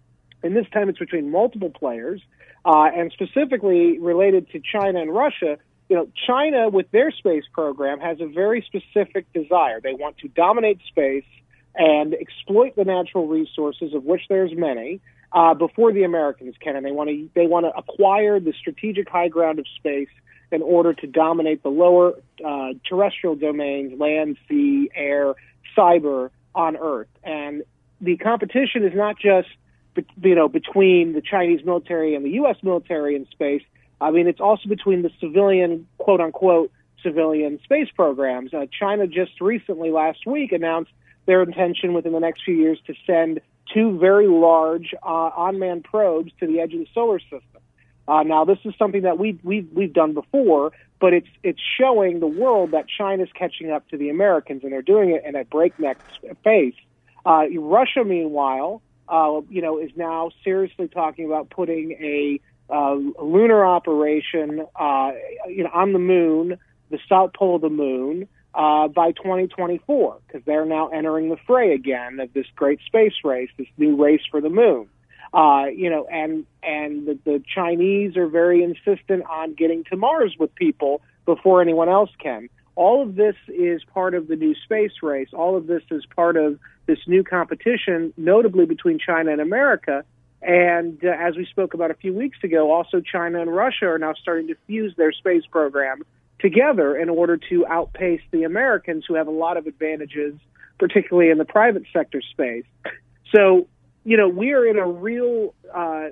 and 0.43 0.55
this 0.55 0.67
time 0.73 0.89
it's 0.89 0.99
between 0.99 1.31
multiple 1.31 1.71
players, 1.71 2.21
uh, 2.65 2.91
and 2.95 3.13
specifically 3.13 3.99
related 3.99 4.51
to 4.51 4.61
China 4.61 5.01
and 5.01 5.15
Russia. 5.15 5.57
You 5.89 5.97
know, 5.97 6.09
China 6.27 6.69
with 6.69 6.91
their 6.91 7.11
space 7.13 7.45
program 7.53 8.01
has 8.01 8.21
a 8.21 8.27
very 8.27 8.67
specific 8.67 9.33
desire. 9.33 9.81
They 9.81 9.95
want 9.95 10.19
to 10.19 10.29
dominate 10.29 10.81
space 10.89 11.25
and 11.77 12.15
exploit 12.15 12.75
the 12.77 12.85
natural 12.85 13.27
resources, 13.27 13.95
of 13.95 14.05
which 14.05 14.23
there's 14.29 14.53
many, 14.55 15.01
uh, 15.33 15.55
before 15.55 15.93
the 15.93 16.05
Americans 16.05 16.55
can. 16.61 16.77
And 16.77 16.85
they 16.85 16.93
want 16.93 17.11
to 17.11 17.29
they 17.35 17.47
want 17.47 17.67
to 17.67 17.77
acquire 17.77 18.41
the 18.41 18.53
strategic 18.59 19.09
high 19.09 19.29
ground 19.29 19.59
of 19.59 19.67
space 19.77 20.09
in 20.51 20.63
order 20.63 20.95
to 20.95 21.07
dominate 21.07 21.63
the 21.63 21.69
lower 21.69 22.15
uh, 22.45 22.69
terrestrial 22.89 23.35
domains, 23.35 23.99
land, 23.99 24.37
sea, 24.49 24.91
air, 24.95 25.35
cyber 25.77 26.31
on 26.55 26.77
Earth. 26.77 27.09
And 27.25 27.63
the 28.01 28.17
competition 28.17 28.85
is 28.85 28.93
not 28.95 29.19
just 29.19 29.49
you 30.23 30.35
know 30.35 30.49
between 30.49 31.13
the 31.13 31.23
Chinese 31.23 31.65
military 31.65 32.15
and 32.15 32.25
the 32.25 32.31
U.S. 32.31 32.57
military 32.63 33.17
in 33.17 33.27
space. 33.31 33.63
I 34.01 34.11
mean, 34.11 34.27
it's 34.27 34.41
also 34.41 34.69
between 34.69 35.03
the 35.03 35.11
civilian, 35.21 35.87
quote 35.99 36.21
unquote, 36.21 36.71
civilian 37.03 37.59
space 37.65 37.89
programs. 37.95 38.53
Uh, 38.53 38.67
China 38.79 39.07
just 39.07 39.41
recently, 39.41 39.91
last 39.91 40.27
week, 40.27 40.53
announced 40.53 40.91
their 41.27 41.43
intention 41.43 41.93
within 41.93 42.13
the 42.13 42.21
next 42.21 42.45
few 42.45 42.55
years 42.55 42.79
to 42.87 42.95
send 43.07 43.41
two 43.73 43.99
very 43.99 44.27
large 44.27 44.95
uh, 45.03 45.31
unmanned 45.37 45.85
probes 45.85 46.33
to 46.41 46.47
the 46.47 46.61
edge 46.61 46.73
of 46.73 46.81
the 46.81 46.89
solar 46.95 47.19
system. 47.19 47.61
Uh, 48.09 48.23
now, 48.23 48.45
this 48.45 48.59
is 48.65 48.73
something 48.79 49.03
that 49.03 49.19
we 49.19 49.39
we've 49.43 49.69
we've 49.73 49.93
done 49.93 50.15
before, 50.15 50.73
but 51.01 51.13
it's 51.13 51.29
it's 51.43 51.61
showing 51.79 52.21
the 52.21 52.27
world 52.27 52.71
that 52.71 52.87
China's 52.89 53.29
catching 53.35 53.71
up 53.71 53.89
to 53.89 53.97
the 53.97 54.11
Americans, 54.11 54.63
and 54.63 54.73
they're 54.73 54.83
doing 54.83 55.11
it 55.11 55.25
in 55.25 55.35
a 55.35 55.45
breakneck 55.45 55.99
pace. 56.45 56.75
Uh, 57.25 57.47
Russia, 57.59 58.05
meanwhile, 58.05 58.81
uh, 59.09 59.41
you 59.51 59.61
know, 59.61 59.79
is 59.79 59.91
now 59.97 60.31
seriously 60.45 60.87
talking 60.87 61.27
about 61.27 61.51
putting 61.51 61.93
a 61.93 62.41
uh, 62.73 62.95
lunar 63.23 63.65
operation, 63.65 64.65
uh, 64.77 65.11
you 65.49 65.65
know, 65.65 65.71
on 65.73 65.93
the 65.93 65.99
moon, 65.99 66.59
the 66.91 66.99
south 67.09 67.33
pole 67.35 67.57
of 67.57 67.63
the 67.63 67.71
moon, 67.71 68.29
uh, 68.57 68.89
by 68.89 69.13
2024, 69.13 70.19
because 70.27 70.43
they're 70.47 70.65
now 70.65 70.89
entering 70.89 71.29
the 71.29 71.37
fray 71.47 71.75
again 71.75 72.19
of 72.21 72.33
this 72.33 72.47
great 72.57 72.81
space 72.87 73.13
race, 73.23 73.51
this 73.59 73.67
new 73.77 74.03
race 74.03 74.23
for 74.31 74.41
the 74.41 74.49
moon. 74.49 74.89
Uh, 75.35 75.67
you 75.67 75.91
know, 75.91 76.07
and 76.11 76.47
and 76.63 77.07
the, 77.07 77.19
the 77.25 77.43
Chinese 77.55 78.17
are 78.17 78.27
very 78.27 78.63
insistent 78.63 79.25
on 79.29 79.53
getting 79.53 79.85
to 79.85 79.97
Mars 79.97 80.35
with 80.39 80.55
people 80.55 81.03
before 81.27 81.61
anyone 81.61 81.91
else 81.91 82.11
can. 82.19 82.49
All 82.77 83.03
of 83.03 83.15
this 83.15 83.35
is 83.49 83.83
part 83.93 84.15
of 84.15 84.29
the 84.29 84.37
new 84.37 84.55
space 84.55 85.03
race. 85.03 85.29
All 85.35 85.57
of 85.57 85.67
this 85.67 85.83
is 85.91 86.07
part 86.15 86.39
of 86.39 86.59
this 86.87 86.99
new 87.07 87.23
competition, 87.23 88.15
notably 88.17 88.65
between 88.65 88.99
China 88.99 89.33
and 89.33 89.41
America. 89.41 90.05
And 90.41 90.99
uh, 91.05 91.09
as 91.09 91.37
we 91.37 91.45
spoke 91.45 91.75
about 91.75 91.91
a 91.91 91.95
few 91.95 92.15
weeks 92.15 92.39
ago, 92.43 92.73
also 92.73 93.01
China 93.01 93.41
and 93.43 93.55
Russia 93.55 93.87
are 93.87 93.99
now 93.99 94.15
starting 94.15 94.47
to 94.49 94.55
fuse 94.67 94.95
their 94.97 95.13
space 95.13 95.45
program 95.51 96.05
together 96.39 96.97
in 96.97 97.09
order 97.09 97.39
to 97.49 97.67
outpace 97.67 98.21
the 98.31 98.45
Americans, 98.45 99.05
who 99.07 99.15
have 99.15 99.27
a 99.27 99.33
lot 99.33 99.57
of 99.57 99.67
advantages, 99.67 100.35
particularly 100.79 101.31
in 101.31 101.39
the 101.39 101.45
private 101.45 101.85
sector 101.93 102.21
space. 102.21 102.65
So 103.35 103.69
you 104.07 104.17
know, 104.17 104.29
we 104.29 104.53
are 104.53 104.65
in 104.65 104.79
a 104.79 104.87
real 104.87 105.53
uh, 105.75 106.11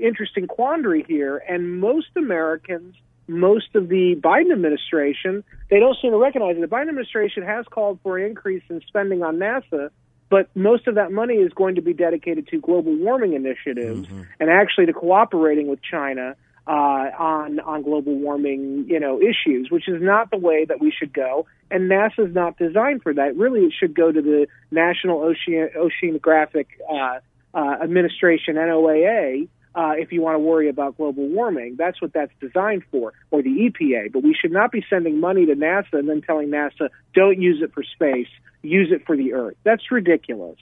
interesting 0.00 0.46
quandary 0.46 1.04
here, 1.06 1.36
and 1.36 1.78
most 1.78 2.08
Americans, 2.16 2.96
most 3.28 3.74
of 3.74 3.90
the 3.90 4.18
Biden 4.18 4.52
administration, 4.52 5.44
they 5.70 5.78
don't 5.78 5.98
seem 6.00 6.12
to 6.12 6.16
recognize 6.16 6.56
it. 6.56 6.62
The 6.62 6.66
Biden 6.66 6.88
administration 6.88 7.42
has 7.42 7.66
called 7.70 7.98
for 8.02 8.16
an 8.16 8.24
increase 8.24 8.62
in 8.70 8.80
spending 8.88 9.22
on 9.22 9.36
NASA, 9.36 9.90
but 10.30 10.48
most 10.56 10.86
of 10.86 10.94
that 10.94 11.12
money 11.12 11.34
is 11.34 11.52
going 11.52 11.74
to 11.74 11.82
be 11.82 11.92
dedicated 11.92 12.48
to 12.48 12.58
global 12.58 12.96
warming 12.96 13.34
initiatives 13.34 14.08
mm-hmm. 14.08 14.22
and 14.40 14.48
actually 14.48 14.86
to 14.86 14.94
cooperating 14.94 15.68
with 15.68 15.80
China 15.82 16.36
uh, 16.66 17.10
on 17.18 17.60
on 17.60 17.82
global 17.82 18.14
warming, 18.16 18.86
you 18.88 18.98
know, 18.98 19.20
issues, 19.20 19.70
which 19.70 19.88
is 19.88 20.02
not 20.02 20.30
the 20.30 20.36
way 20.36 20.64
that 20.64 20.80
we 20.80 20.90
should 20.90 21.12
go. 21.12 21.46
And 21.70 21.90
NASA 21.90 22.28
is 22.28 22.34
not 22.34 22.58
designed 22.58 23.02
for 23.02 23.14
that. 23.14 23.36
Really, 23.36 23.60
it 23.60 23.72
should 23.78 23.94
go 23.94 24.10
to 24.10 24.20
the 24.20 24.46
National 24.70 25.20
Ocean, 25.22 25.68
Oceanographic 25.76 26.66
uh, 26.90 27.20
uh, 27.54 27.76
Administration 27.82 28.56
(NOAA). 28.56 29.48
Uh, 29.74 29.92
if 29.98 30.10
you 30.10 30.22
want 30.22 30.36
to 30.36 30.38
worry 30.38 30.70
about 30.70 30.96
global 30.96 31.28
warming, 31.28 31.76
that's 31.76 32.00
what 32.00 32.12
that's 32.12 32.32
designed 32.40 32.82
for, 32.90 33.12
or 33.30 33.42
the 33.42 33.50
EPA. 33.50 34.10
But 34.10 34.22
we 34.22 34.34
should 34.34 34.50
not 34.50 34.72
be 34.72 34.82
sending 34.88 35.20
money 35.20 35.44
to 35.46 35.54
NASA 35.54 35.92
and 35.92 36.08
then 36.08 36.22
telling 36.22 36.48
NASA, 36.48 36.88
don't 37.14 37.40
use 37.40 37.62
it 37.62 37.74
for 37.74 37.82
space, 37.82 38.28
use 38.62 38.88
it 38.90 39.06
for 39.06 39.18
the 39.18 39.34
Earth. 39.34 39.56
That's 39.64 39.90
ridiculous. 39.90 40.56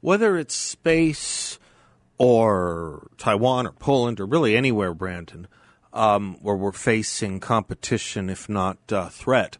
Whether 0.00 0.36
it's 0.36 0.54
space, 0.54 1.58
or 2.18 3.08
Taiwan 3.16 3.66
or 3.66 3.72
Poland 3.72 4.20
or 4.20 4.26
really 4.26 4.56
anywhere, 4.56 4.92
Brandon, 4.92 5.46
um, 5.92 6.36
where 6.42 6.56
we're 6.56 6.72
facing 6.72 7.40
competition, 7.40 8.28
if 8.28 8.48
not 8.48 8.78
uh, 8.92 9.08
threat. 9.08 9.56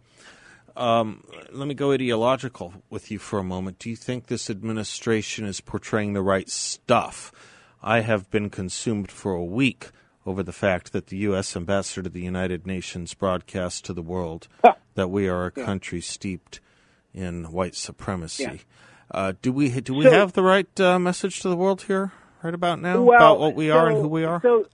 Um, 0.77 1.25
let 1.51 1.67
me 1.67 1.75
go 1.75 1.93
ideological 1.93 2.75
with 2.91 3.11
you 3.11 3.19
for 3.19 3.39
a 3.39 3.45
moment. 3.45 3.79
Do 3.79 3.91
you 3.91 3.97
think 3.97 4.27
this 4.27 4.49
administration 4.51 5.45
is 5.45 5.61
portraying 5.61 6.13
the 6.13 6.23
right 6.23 6.49
stuff? 6.49 7.33
I 7.83 8.01
have 8.01 8.31
been 8.31 8.51
consumed 8.51 9.11
for 9.11 9.33
a 9.33 9.45
week 9.45 9.91
over 10.27 10.43
the 10.43 10.53
fact 10.53 10.93
that 10.93 11.07
the 11.07 11.17
U.S. 11.19 11.57
ambassador 11.57 12.03
to 12.03 12.09
the 12.09 12.23
United 12.23 12.67
Nations 12.67 13.15
broadcast 13.15 13.85
to 13.87 13.93
the 13.93 14.03
world 14.03 14.47
that 14.95 15.09
we 15.09 15.27
are 15.27 15.47
a 15.47 15.53
yeah. 15.57 15.65
country 15.65 16.01
steeped 16.01 16.61
in 17.15 17.51
white 17.51 17.75
supremacy. 17.75 18.43
Yeah. 18.43 18.57
Uh, 19.11 19.33
do 19.41 19.53
we 19.53 19.81
do 19.81 19.95
we 19.95 20.05
so, 20.05 20.11
have 20.11 20.35
the 20.35 20.43
right 20.43 20.81
uh, 20.81 20.99
message 20.99 21.41
to 21.41 21.49
the 21.49 21.57
world 21.57 21.83
here 21.83 22.13
right 22.43 22.55
about 22.55 22.81
now 22.81 23.03
well, 23.03 23.17
about 23.17 23.41
what 23.41 23.55
we 23.55 23.69
so, 23.69 23.79
are 23.79 23.89
and 23.89 23.99
who 23.99 24.09
we 24.09 24.25
are? 24.25 24.41
So 24.43 24.67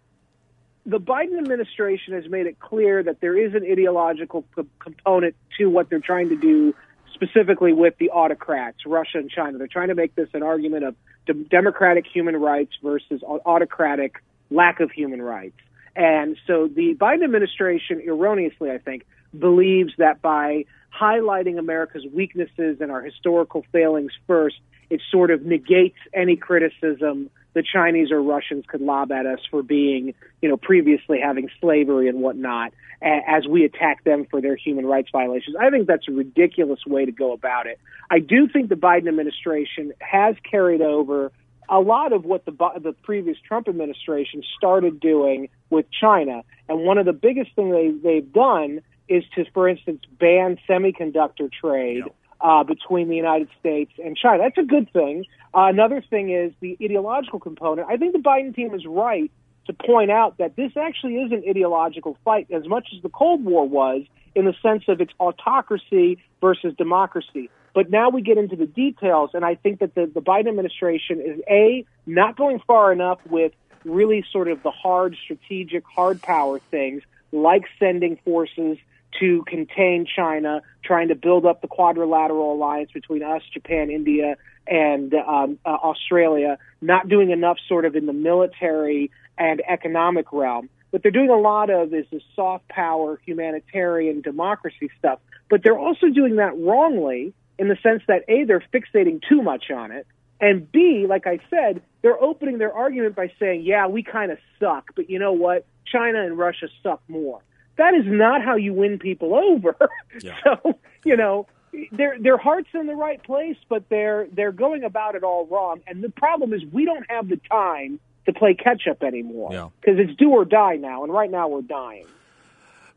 the 0.86 1.00
Biden 1.00 1.38
administration 1.38 2.14
has 2.14 2.28
made 2.28 2.46
it 2.46 2.60
clear 2.60 3.02
that 3.02 3.20
there 3.20 3.36
is 3.36 3.54
an 3.54 3.64
ideological 3.70 4.42
p- 4.54 4.68
component 4.78 5.34
to 5.58 5.66
what 5.66 5.88
they're 5.88 6.00
trying 6.00 6.28
to 6.28 6.36
do, 6.36 6.74
specifically 7.14 7.72
with 7.72 7.96
the 7.98 8.10
autocrats, 8.10 8.78
Russia 8.84 9.18
and 9.18 9.30
China. 9.30 9.58
They're 9.58 9.66
trying 9.66 9.88
to 9.88 9.94
make 9.94 10.14
this 10.14 10.28
an 10.34 10.42
argument 10.42 10.84
of 10.84 10.94
d- 11.26 11.46
democratic 11.50 12.06
human 12.06 12.36
rights 12.36 12.72
versus 12.82 13.22
autocratic 13.22 14.22
lack 14.50 14.80
of 14.80 14.90
human 14.90 15.22
rights. 15.22 15.56
And 15.96 16.36
so 16.46 16.68
the 16.68 16.94
Biden 16.94 17.24
administration, 17.24 18.02
erroneously, 18.06 18.70
I 18.70 18.78
think, 18.78 19.06
believes 19.36 19.92
that 19.98 20.20
by 20.20 20.64
highlighting 20.94 21.58
America's 21.58 22.04
weaknesses 22.12 22.80
and 22.80 22.90
our 22.90 23.00
historical 23.00 23.64
failings 23.72 24.12
first, 24.26 24.56
it 24.90 25.00
sort 25.10 25.30
of 25.30 25.42
negates 25.42 25.96
any 26.12 26.36
criticism 26.36 27.30
the 27.54 27.62
Chinese 27.62 28.10
or 28.10 28.20
Russians 28.22 28.64
could 28.66 28.80
lob 28.80 29.10
at 29.12 29.26
us 29.26 29.40
for 29.50 29.62
being, 29.62 30.14
you 30.42 30.48
know, 30.48 30.56
previously 30.56 31.18
having 31.20 31.48
slavery 31.60 32.08
and 32.08 32.20
whatnot 32.20 32.72
as 33.00 33.46
we 33.46 33.64
attack 33.64 34.04
them 34.04 34.26
for 34.30 34.40
their 34.40 34.56
human 34.56 34.86
rights 34.86 35.08
violations. 35.12 35.56
I 35.60 35.70
think 35.70 35.86
that's 35.86 36.08
a 36.08 36.12
ridiculous 36.12 36.80
way 36.86 37.04
to 37.04 37.12
go 37.12 37.32
about 37.32 37.66
it. 37.66 37.78
I 38.10 38.18
do 38.18 38.48
think 38.48 38.68
the 38.68 38.76
Biden 38.76 39.08
administration 39.08 39.92
has 40.00 40.36
carried 40.48 40.80
over 40.80 41.32
a 41.68 41.80
lot 41.80 42.12
of 42.12 42.24
what 42.24 42.44
the 42.44 42.52
the 42.52 42.92
previous 43.02 43.38
Trump 43.46 43.68
administration 43.68 44.42
started 44.56 45.00
doing 45.00 45.48
with 45.70 45.86
China, 45.90 46.42
and 46.68 46.84
one 46.84 46.98
of 46.98 47.06
the 47.06 47.12
biggest 47.12 47.54
things 47.56 47.72
they 47.72 47.90
they've 48.02 48.32
done 48.32 48.80
is 49.08 49.24
to, 49.34 49.44
for 49.52 49.68
instance, 49.68 50.00
ban 50.18 50.58
semiconductor 50.68 51.50
trade. 51.52 52.04
Uh, 52.44 52.62
between 52.62 53.08
the 53.08 53.16
United 53.16 53.48
States 53.58 53.90
and 54.04 54.18
China. 54.18 54.42
That's 54.42 54.58
a 54.58 54.68
good 54.68 54.92
thing. 54.92 55.24
Uh, 55.54 55.64
another 55.72 56.04
thing 56.10 56.28
is 56.28 56.52
the 56.60 56.76
ideological 56.84 57.40
component. 57.40 57.88
I 57.88 57.96
think 57.96 58.12
the 58.12 58.18
Biden 58.18 58.54
team 58.54 58.74
is 58.74 58.84
right 58.84 59.30
to 59.66 59.72
point 59.72 60.10
out 60.10 60.36
that 60.36 60.54
this 60.54 60.72
actually 60.76 61.14
is 61.14 61.32
an 61.32 61.42
ideological 61.48 62.18
fight 62.22 62.48
as 62.50 62.68
much 62.68 62.88
as 62.94 63.02
the 63.02 63.08
Cold 63.08 63.42
War 63.46 63.66
was 63.66 64.02
in 64.34 64.44
the 64.44 64.52
sense 64.60 64.84
of 64.88 65.00
its 65.00 65.10
autocracy 65.18 66.18
versus 66.42 66.74
democracy. 66.76 67.48
But 67.74 67.90
now 67.90 68.10
we 68.10 68.20
get 68.20 68.36
into 68.36 68.56
the 68.56 68.66
details, 68.66 69.30
and 69.32 69.42
I 69.42 69.54
think 69.54 69.78
that 69.80 69.94
the, 69.94 70.04
the 70.12 70.20
Biden 70.20 70.48
administration 70.48 71.22
is 71.22 71.40
A, 71.48 71.86
not 72.04 72.36
going 72.36 72.60
far 72.66 72.92
enough 72.92 73.20
with 73.28 73.52
really 73.86 74.22
sort 74.30 74.48
of 74.48 74.62
the 74.62 74.70
hard 74.70 75.16
strategic, 75.24 75.84
hard 75.86 76.20
power 76.20 76.60
things, 76.70 77.02
like 77.32 77.62
sending 77.78 78.18
forces 78.22 78.76
to 79.20 79.44
contain 79.46 80.06
China, 80.06 80.62
trying 80.84 81.08
to 81.08 81.14
build 81.14 81.46
up 81.46 81.60
the 81.60 81.68
quadrilateral 81.68 82.52
alliance 82.52 82.90
between 82.92 83.22
us, 83.22 83.42
Japan, 83.52 83.90
India, 83.90 84.36
and 84.66 85.14
um, 85.14 85.58
uh, 85.64 85.68
Australia, 85.68 86.58
not 86.80 87.08
doing 87.08 87.30
enough 87.30 87.58
sort 87.68 87.84
of 87.84 87.96
in 87.96 88.06
the 88.06 88.12
military 88.12 89.10
and 89.36 89.62
economic 89.68 90.32
realm. 90.32 90.68
What 90.90 91.02
they're 91.02 91.10
doing 91.10 91.30
a 91.30 91.38
lot 91.38 91.70
of 91.70 91.92
is 91.92 92.06
the 92.10 92.20
soft 92.36 92.68
power, 92.68 93.20
humanitarian, 93.26 94.20
democracy 94.20 94.90
stuff. 94.98 95.18
But 95.50 95.62
they're 95.62 95.78
also 95.78 96.08
doing 96.08 96.36
that 96.36 96.56
wrongly 96.56 97.34
in 97.58 97.68
the 97.68 97.76
sense 97.82 98.02
that 98.08 98.24
A, 98.28 98.44
they're 98.44 98.64
fixating 98.72 99.20
too 99.28 99.42
much 99.42 99.70
on 99.70 99.92
it, 99.92 100.06
and 100.40 100.70
B, 100.70 101.06
like 101.08 101.26
I 101.26 101.38
said, 101.48 101.82
they're 102.02 102.20
opening 102.20 102.58
their 102.58 102.72
argument 102.72 103.14
by 103.14 103.32
saying, 103.38 103.62
yeah, 103.62 103.86
we 103.86 104.02
kind 104.02 104.30
of 104.30 104.38
suck, 104.60 104.90
but 104.94 105.08
you 105.08 105.18
know 105.18 105.32
what? 105.32 105.64
China 105.90 106.22
and 106.24 106.36
Russia 106.36 106.68
suck 106.82 107.00
more. 107.08 107.40
That 107.76 107.94
is 107.94 108.04
not 108.06 108.42
how 108.42 108.56
you 108.56 108.72
win 108.72 108.98
people 108.98 109.34
over. 109.34 109.76
Yeah. 110.20 110.36
so, 110.44 110.78
you 111.04 111.16
know, 111.16 111.48
their 111.90 112.16
their 112.20 112.38
heart's 112.38 112.68
in 112.72 112.86
the 112.86 112.94
right 112.94 113.20
place, 113.20 113.56
but 113.68 113.88
they're 113.88 114.28
they're 114.32 114.52
going 114.52 114.84
about 114.84 115.16
it 115.16 115.24
all 115.24 115.44
wrong. 115.46 115.80
And 115.88 116.04
the 116.04 116.08
problem 116.08 116.52
is 116.52 116.62
we 116.70 116.84
don't 116.84 117.04
have 117.10 117.28
the 117.28 117.40
time 117.50 117.98
to 118.26 118.32
play 118.32 118.54
catch 118.54 118.86
up 118.88 119.02
anymore 119.02 119.50
because 119.80 119.98
yeah. 119.98 120.04
it's 120.04 120.14
do 120.16 120.30
or 120.30 120.44
die 120.44 120.76
now, 120.76 121.02
and 121.02 121.12
right 121.12 121.30
now 121.30 121.48
we're 121.48 121.62
dying. 121.62 122.06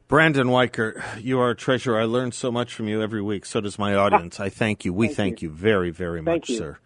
Brandon 0.07 0.47
Weichert, 0.47 1.21
you 1.21 1.39
are 1.39 1.49
a 1.49 1.55
treasure. 1.55 1.97
I 1.97 2.05
learn 2.05 2.31
so 2.31 2.49
much 2.49 2.73
from 2.73 2.87
you 2.87 3.01
every 3.01 3.21
week. 3.21 3.45
So 3.45 3.59
does 3.59 3.77
my 3.77 3.93
audience. 3.93 4.39
I 4.39 4.49
thank 4.49 4.85
you. 4.85 4.93
We 4.93 5.07
thank, 5.07 5.17
thank 5.17 5.41
you. 5.41 5.49
you. 5.49 5.55
very, 5.55 5.89
very 5.89 6.19
thank 6.19 6.43
much, 6.43 6.49
you. 6.49 6.57
sir. 6.57 6.77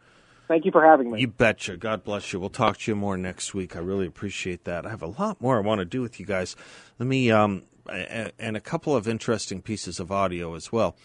Thank 0.48 0.66
you 0.66 0.72
for 0.72 0.84
having 0.84 1.12
me. 1.12 1.22
You 1.22 1.28
betcha. 1.28 1.78
God 1.78 2.04
bless 2.04 2.34
you. 2.34 2.40
We'll 2.40 2.50
talk 2.50 2.80
to 2.80 2.92
you 2.92 2.96
more 2.96 3.16
next 3.18 3.54
week. 3.54 3.76
I 3.76 3.80
really 3.80 4.08
appreciate 4.08 4.64
that. 4.66 4.86
I 4.86 4.90
have 4.90 5.04
a 5.04 5.08
lot 5.08 5.40
more 5.40 5.58
I 5.58 5.62
want 5.62 5.80
to 5.80 5.86
do 5.86 6.02
with 6.02 6.20
you 6.20 6.26
guys. 6.26 6.56
Let 7.00 7.08
me, 7.08 7.32
um, 7.32 7.64
and 7.89 8.58
a 8.58 8.62
couple 8.62 8.96
of 8.96 9.08
interesting 9.08 9.62
pieces 9.62 10.00
of 10.00 10.12
audio 10.12 10.56
as 10.56 10.72
well. 10.72 10.96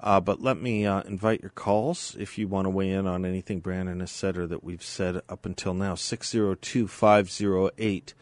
Uh, 0.00 0.20
but 0.20 0.42
let 0.42 0.60
me 0.60 0.84
uh, 0.84 1.02
invite 1.02 1.40
your 1.40 1.50
calls 1.50 2.16
if 2.18 2.36
you 2.36 2.48
want 2.48 2.66
to 2.66 2.70
weigh 2.70 2.90
in 2.90 3.06
on 3.06 3.24
anything 3.24 3.60
Brandon 3.60 4.00
has 4.00 4.10
said 4.10 4.36
or 4.36 4.46
that 4.46 4.62
we've 4.62 4.82
said 4.82 5.22
up 5.28 5.46
until 5.46 5.72
now. 5.72 5.94
602 5.94 6.86
508 6.86 8.14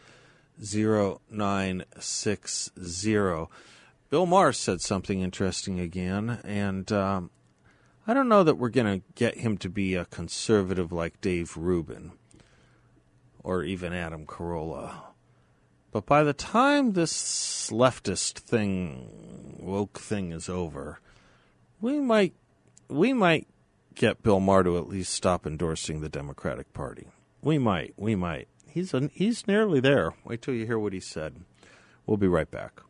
0960. 0.59 3.47
Bill 4.09 4.25
Maher 4.25 4.53
said 4.53 4.81
something 4.81 5.21
interesting 5.21 5.79
again, 5.79 6.39
and 6.43 6.91
um, 6.91 7.29
I 8.05 8.13
don't 8.13 8.29
know 8.29 8.43
that 8.43 8.59
we're 8.59 8.69
going 8.69 9.01
to 9.01 9.05
get 9.15 9.39
him 9.39 9.57
to 9.57 9.69
be 9.69 9.95
a 9.95 10.05
conservative 10.05 10.91
like 10.91 11.19
Dave 11.19 11.57
Rubin 11.57 12.11
or 13.43 13.63
even 13.63 13.93
Adam 13.93 14.25
Carolla. 14.25 15.12
But 15.93 16.07
by 16.07 16.23
the 16.23 16.33
time 16.33 16.93
this 16.93 17.69
leftist 17.69 18.39
thing, 18.39 19.59
woke 19.59 19.99
thing 19.99 20.31
is 20.31 20.49
over, 20.49 20.99
we 21.79 21.99
might 21.99 22.33
we 22.89 23.13
might 23.13 23.47
get 23.93 24.23
Bill 24.23 24.39
Maher 24.39 24.63
to 24.63 24.79
at 24.79 24.89
least 24.89 25.13
stop 25.13 25.45
endorsing 25.45 26.01
the 26.01 26.09
Democratic 26.09 26.73
Party. 26.73 27.09
We 27.43 27.59
might, 27.59 27.93
we 27.95 28.15
might. 28.15 28.47
He's 28.67 28.91
a, 28.95 29.11
he's 29.13 29.45
nearly 29.45 29.79
there. 29.79 30.15
Wait 30.25 30.41
till 30.41 30.55
you 30.55 30.65
hear 30.65 30.79
what 30.79 30.93
he 30.93 30.99
said. 30.99 31.41
We'll 32.07 32.17
be 32.17 32.27
right 32.27 32.49
back. 32.49 32.81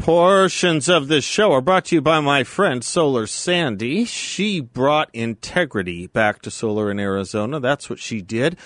Portions 0.00 0.88
of 0.88 1.08
this 1.08 1.24
show 1.26 1.52
are 1.52 1.60
brought 1.60 1.84
to 1.86 1.96
you 1.96 2.00
by 2.00 2.20
my 2.20 2.42
friend 2.42 2.82
Solar 2.82 3.26
Sandy. 3.26 4.06
She 4.06 4.58
brought 4.58 5.10
integrity 5.12 6.06
back 6.06 6.40
to 6.40 6.50
solar 6.50 6.90
in 6.90 6.98
Arizona. 6.98 7.60
That's 7.60 7.90
what 7.90 7.98
she 7.98 8.22
did. 8.22 8.56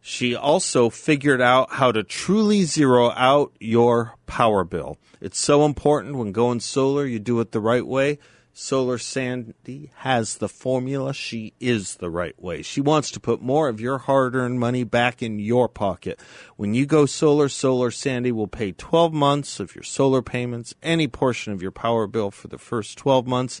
She 0.00 0.36
also 0.36 0.90
figured 0.90 1.40
out 1.40 1.72
how 1.72 1.90
to 1.90 2.04
truly 2.04 2.62
zero 2.62 3.10
out 3.10 3.52
your 3.58 4.14
power 4.26 4.62
bill. 4.62 4.96
It's 5.20 5.38
so 5.38 5.64
important 5.64 6.14
when 6.14 6.30
going 6.30 6.60
solar, 6.60 7.04
you 7.04 7.18
do 7.18 7.40
it 7.40 7.50
the 7.50 7.60
right 7.60 7.84
way. 7.84 8.20
Solar 8.56 8.98
Sandy 8.98 9.90
has 9.96 10.36
the 10.36 10.48
formula. 10.48 11.12
She 11.12 11.54
is 11.58 11.96
the 11.96 12.08
right 12.08 12.40
way. 12.40 12.62
She 12.62 12.80
wants 12.80 13.10
to 13.10 13.20
put 13.20 13.42
more 13.42 13.68
of 13.68 13.80
your 13.80 13.98
hard 13.98 14.36
earned 14.36 14.60
money 14.60 14.84
back 14.84 15.24
in 15.24 15.40
your 15.40 15.68
pocket. 15.68 16.20
When 16.56 16.72
you 16.72 16.86
go 16.86 17.04
solar, 17.04 17.48
Solar 17.48 17.90
Sandy 17.90 18.30
will 18.30 18.46
pay 18.46 18.70
12 18.70 19.12
months 19.12 19.58
of 19.58 19.74
your 19.74 19.82
solar 19.82 20.22
payments, 20.22 20.72
any 20.84 21.08
portion 21.08 21.52
of 21.52 21.62
your 21.62 21.72
power 21.72 22.06
bill 22.06 22.30
for 22.30 22.46
the 22.46 22.56
first 22.56 22.96
12 22.96 23.26
months, 23.26 23.60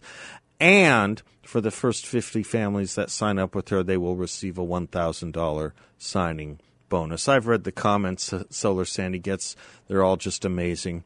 and 0.60 1.20
for 1.42 1.60
the 1.60 1.72
first 1.72 2.06
50 2.06 2.44
families 2.44 2.94
that 2.94 3.10
sign 3.10 3.36
up 3.36 3.56
with 3.56 3.70
her, 3.70 3.82
they 3.82 3.96
will 3.96 4.14
receive 4.14 4.58
a 4.58 4.64
$1,000 4.64 5.72
signing 5.98 6.60
bonus. 6.88 7.28
I've 7.28 7.48
read 7.48 7.64
the 7.64 7.72
comments 7.72 8.32
Solar 8.50 8.84
Sandy 8.84 9.18
gets, 9.18 9.56
they're 9.88 10.04
all 10.04 10.16
just 10.16 10.44
amazing. 10.44 11.02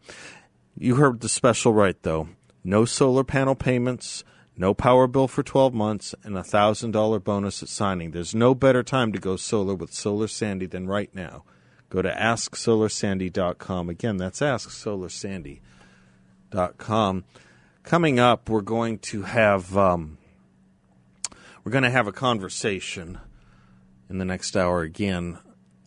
You 0.77 0.97
heard 0.97 1.21
the 1.21 1.29
special 1.31 1.73
right, 1.73 1.97
though 2.03 2.29
no 2.69 2.85
solar 2.85 3.25
panel 3.25 3.55
payments, 3.55 4.23
no 4.57 4.75
power 4.75 5.07
bill 5.07 5.27
for 5.27 5.43
12 5.43 5.73
months, 5.73 6.15
and 6.23 6.37
a 6.37 6.43
$1,000 6.43 7.25
bonus 7.25 7.63
at 7.63 7.69
signing. 7.69 8.11
There's 8.11 8.35
no 8.35 8.55
better 8.55 8.83
time 8.83 9.11
to 9.13 9.19
go 9.19 9.37
solar 9.37 9.75
with 9.75 9.95
Solar 9.95 10.29
Sandy 10.29 10.67
than 10.67 10.87
right 10.87 11.09
now. 11.15 11.45
Go 11.89 12.03
to 12.03 12.11
AskSolarSandy.com. 12.11 13.89
Again, 13.89 14.19
that's 14.19 14.41
AskSolarSandy.com. 14.41 17.25
Coming 17.83 18.21
up, 18.21 18.51
we're 18.51 18.61
going 18.61 18.99
to 18.99 19.23
have 19.23 19.75
um, 19.79 20.19
we're 21.65 21.73
going 21.73 21.85
to 21.85 21.91
have 21.91 22.07
a 22.07 22.13
conversation 22.13 23.19
in 24.11 24.19
the 24.19 24.27
next 24.27 24.55
hour 24.55 24.83
again 24.83 25.39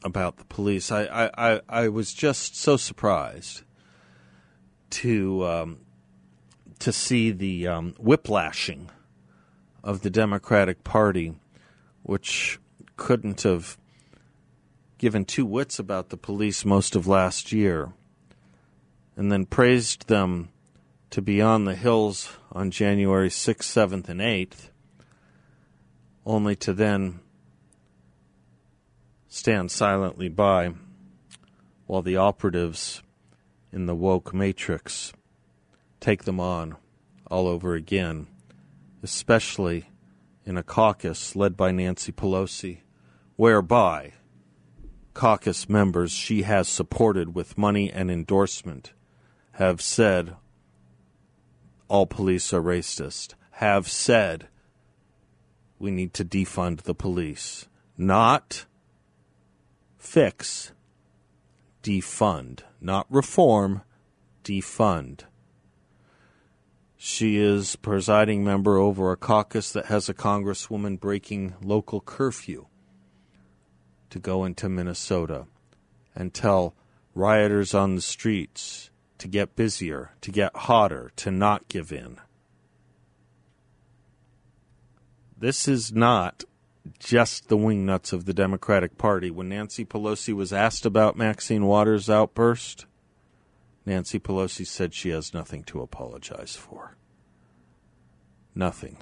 about 0.03 0.37
the 0.37 0.45
police. 0.45 0.91
I 0.91 1.29
I, 1.37 1.61
I, 1.69 1.89
was 1.89 2.11
just 2.11 2.55
so 2.55 2.75
surprised 2.75 3.61
to 4.89 5.45
um, 5.45 5.77
to 6.81 6.91
see 6.91 7.31
the 7.31 7.67
um, 7.67 7.93
whiplashing 7.99 8.89
of 9.83 10.01
the 10.01 10.09
Democratic 10.09 10.83
Party, 10.83 11.33
which 12.03 12.59
couldn't 12.97 13.43
have 13.43 13.77
given 14.97 15.23
two 15.23 15.45
wits 15.45 15.79
about 15.79 16.09
the 16.09 16.17
police 16.17 16.65
most 16.65 16.95
of 16.95 17.07
last 17.07 17.51
year, 17.51 17.93
and 19.15 19.31
then 19.31 19.45
praised 19.45 20.07
them 20.07 20.49
to 21.11 21.21
be 21.21 21.41
on 21.41 21.65
the 21.65 21.75
hills 21.75 22.37
on 22.51 22.71
January 22.71 23.29
6th, 23.29 23.57
7th, 23.57 24.09
and 24.09 24.19
8th, 24.19 24.69
only 26.25 26.55
to 26.55 26.73
then 26.73 27.19
stand 29.27 29.69
silently 29.69 30.29
by 30.29 30.73
while 31.85 32.01
the 32.01 32.17
operatives 32.17 33.03
in 33.71 33.85
the 33.85 33.95
woke 33.95 34.33
matrix 34.33 35.13
take 36.01 36.25
them 36.25 36.39
on 36.39 36.75
all 37.27 37.47
over 37.47 37.75
again, 37.75 38.27
especially 39.01 39.85
in 40.45 40.57
a 40.57 40.63
caucus 40.63 41.35
led 41.35 41.55
by 41.55 41.71
Nancy 41.71 42.11
Pelosi, 42.11 42.79
whereby 43.37 44.11
caucus 45.13 45.69
members 45.69 46.11
she 46.11 46.41
has 46.41 46.67
supported 46.67 47.35
with 47.35 47.57
money 47.57 47.91
and 47.91 48.11
endorsement 48.11 48.91
have 49.53 49.81
said 49.81 50.35
all 51.87 52.05
police 52.05 52.53
are 52.53 52.61
racist, 52.61 53.35
have 53.51 53.87
said 53.87 54.47
we 55.77 55.91
need 55.91 56.13
to 56.13 56.25
defund 56.25 56.81
the 56.81 56.95
police, 56.95 57.67
not 57.97 58.65
fix, 59.97 60.71
defund, 61.83 62.61
not 62.79 63.05
reform, 63.09 63.81
defund. 64.43 65.25
She 67.03 67.37
is 67.37 67.77
presiding 67.77 68.43
member 68.43 68.77
over 68.77 69.11
a 69.11 69.17
caucus 69.17 69.71
that 69.71 69.87
has 69.87 70.07
a 70.07 70.13
congresswoman 70.13 70.99
breaking 70.99 71.55
local 71.59 71.99
curfew 71.99 72.67
to 74.11 74.19
go 74.19 74.45
into 74.45 74.69
Minnesota 74.69 75.47
and 76.13 76.31
tell 76.31 76.75
rioters 77.15 77.73
on 77.73 77.95
the 77.95 78.03
streets 78.03 78.91
to 79.17 79.27
get 79.27 79.55
busier, 79.55 80.11
to 80.21 80.29
get 80.29 80.55
hotter, 80.55 81.11
to 81.15 81.31
not 81.31 81.67
give 81.69 81.91
in. 81.91 82.19
This 85.35 85.67
is 85.67 85.91
not 85.91 86.43
just 86.99 87.47
the 87.47 87.57
wingnuts 87.57 88.13
of 88.13 88.25
the 88.25 88.33
Democratic 88.33 88.99
Party. 88.99 89.31
When 89.31 89.49
Nancy 89.49 89.85
Pelosi 89.85 90.35
was 90.35 90.53
asked 90.53 90.85
about 90.85 91.17
Maxine 91.17 91.65
Waters' 91.65 92.11
outburst, 92.11 92.85
Nancy 93.85 94.19
Pelosi 94.19 94.65
said 94.65 94.93
she 94.93 95.09
has 95.09 95.33
nothing 95.33 95.63
to 95.63 95.81
apologize 95.81 96.55
for. 96.55 96.95
Nothing. 98.53 98.97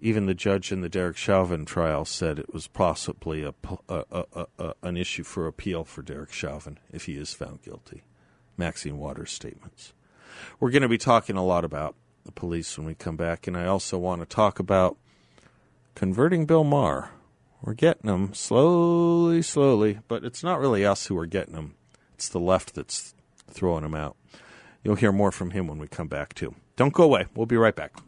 Even 0.00 0.26
the 0.26 0.34
judge 0.34 0.70
in 0.70 0.82
the 0.82 0.88
Derek 0.88 1.16
Chauvin 1.16 1.64
trial 1.64 2.04
said 2.04 2.38
it 2.38 2.52
was 2.52 2.66
possibly 2.66 3.42
a, 3.42 3.54
a, 3.88 4.24
a, 4.58 4.74
an 4.82 4.96
issue 4.96 5.24
for 5.24 5.46
appeal 5.46 5.84
for 5.84 6.02
Derek 6.02 6.32
Chauvin 6.32 6.78
if 6.92 7.06
he 7.06 7.16
is 7.16 7.32
found 7.32 7.62
guilty. 7.62 8.04
Maxine 8.58 8.98
Waters' 8.98 9.32
statements. 9.32 9.94
We're 10.60 10.70
going 10.70 10.82
to 10.82 10.88
be 10.88 10.98
talking 10.98 11.36
a 11.36 11.44
lot 11.44 11.64
about 11.64 11.94
the 12.24 12.32
police 12.32 12.76
when 12.76 12.86
we 12.86 12.94
come 12.94 13.16
back, 13.16 13.46
and 13.46 13.56
I 13.56 13.66
also 13.66 13.96
want 13.96 14.20
to 14.20 14.26
talk 14.26 14.58
about 14.58 14.96
converting 15.94 16.44
Bill 16.44 16.64
Maher. 16.64 17.10
We're 17.66 17.74
getting 17.74 18.06
them 18.08 18.32
slowly, 18.32 19.42
slowly, 19.42 19.98
but 20.06 20.22
it's 20.22 20.44
not 20.44 20.60
really 20.60 20.86
us 20.86 21.06
who 21.06 21.18
are 21.18 21.26
getting 21.26 21.54
them. 21.54 21.74
It's 22.14 22.28
the 22.28 22.38
left 22.38 22.76
that's 22.76 23.12
throwing 23.50 23.82
them 23.82 23.94
out. 23.94 24.16
You'll 24.84 24.94
hear 24.94 25.10
more 25.10 25.32
from 25.32 25.50
him 25.50 25.66
when 25.66 25.78
we 25.78 25.88
come 25.88 26.06
back, 26.06 26.32
too. 26.32 26.54
Don't 26.76 26.92
go 26.92 27.02
away. 27.02 27.26
We'll 27.34 27.46
be 27.46 27.56
right 27.56 27.74
back. 27.74 27.98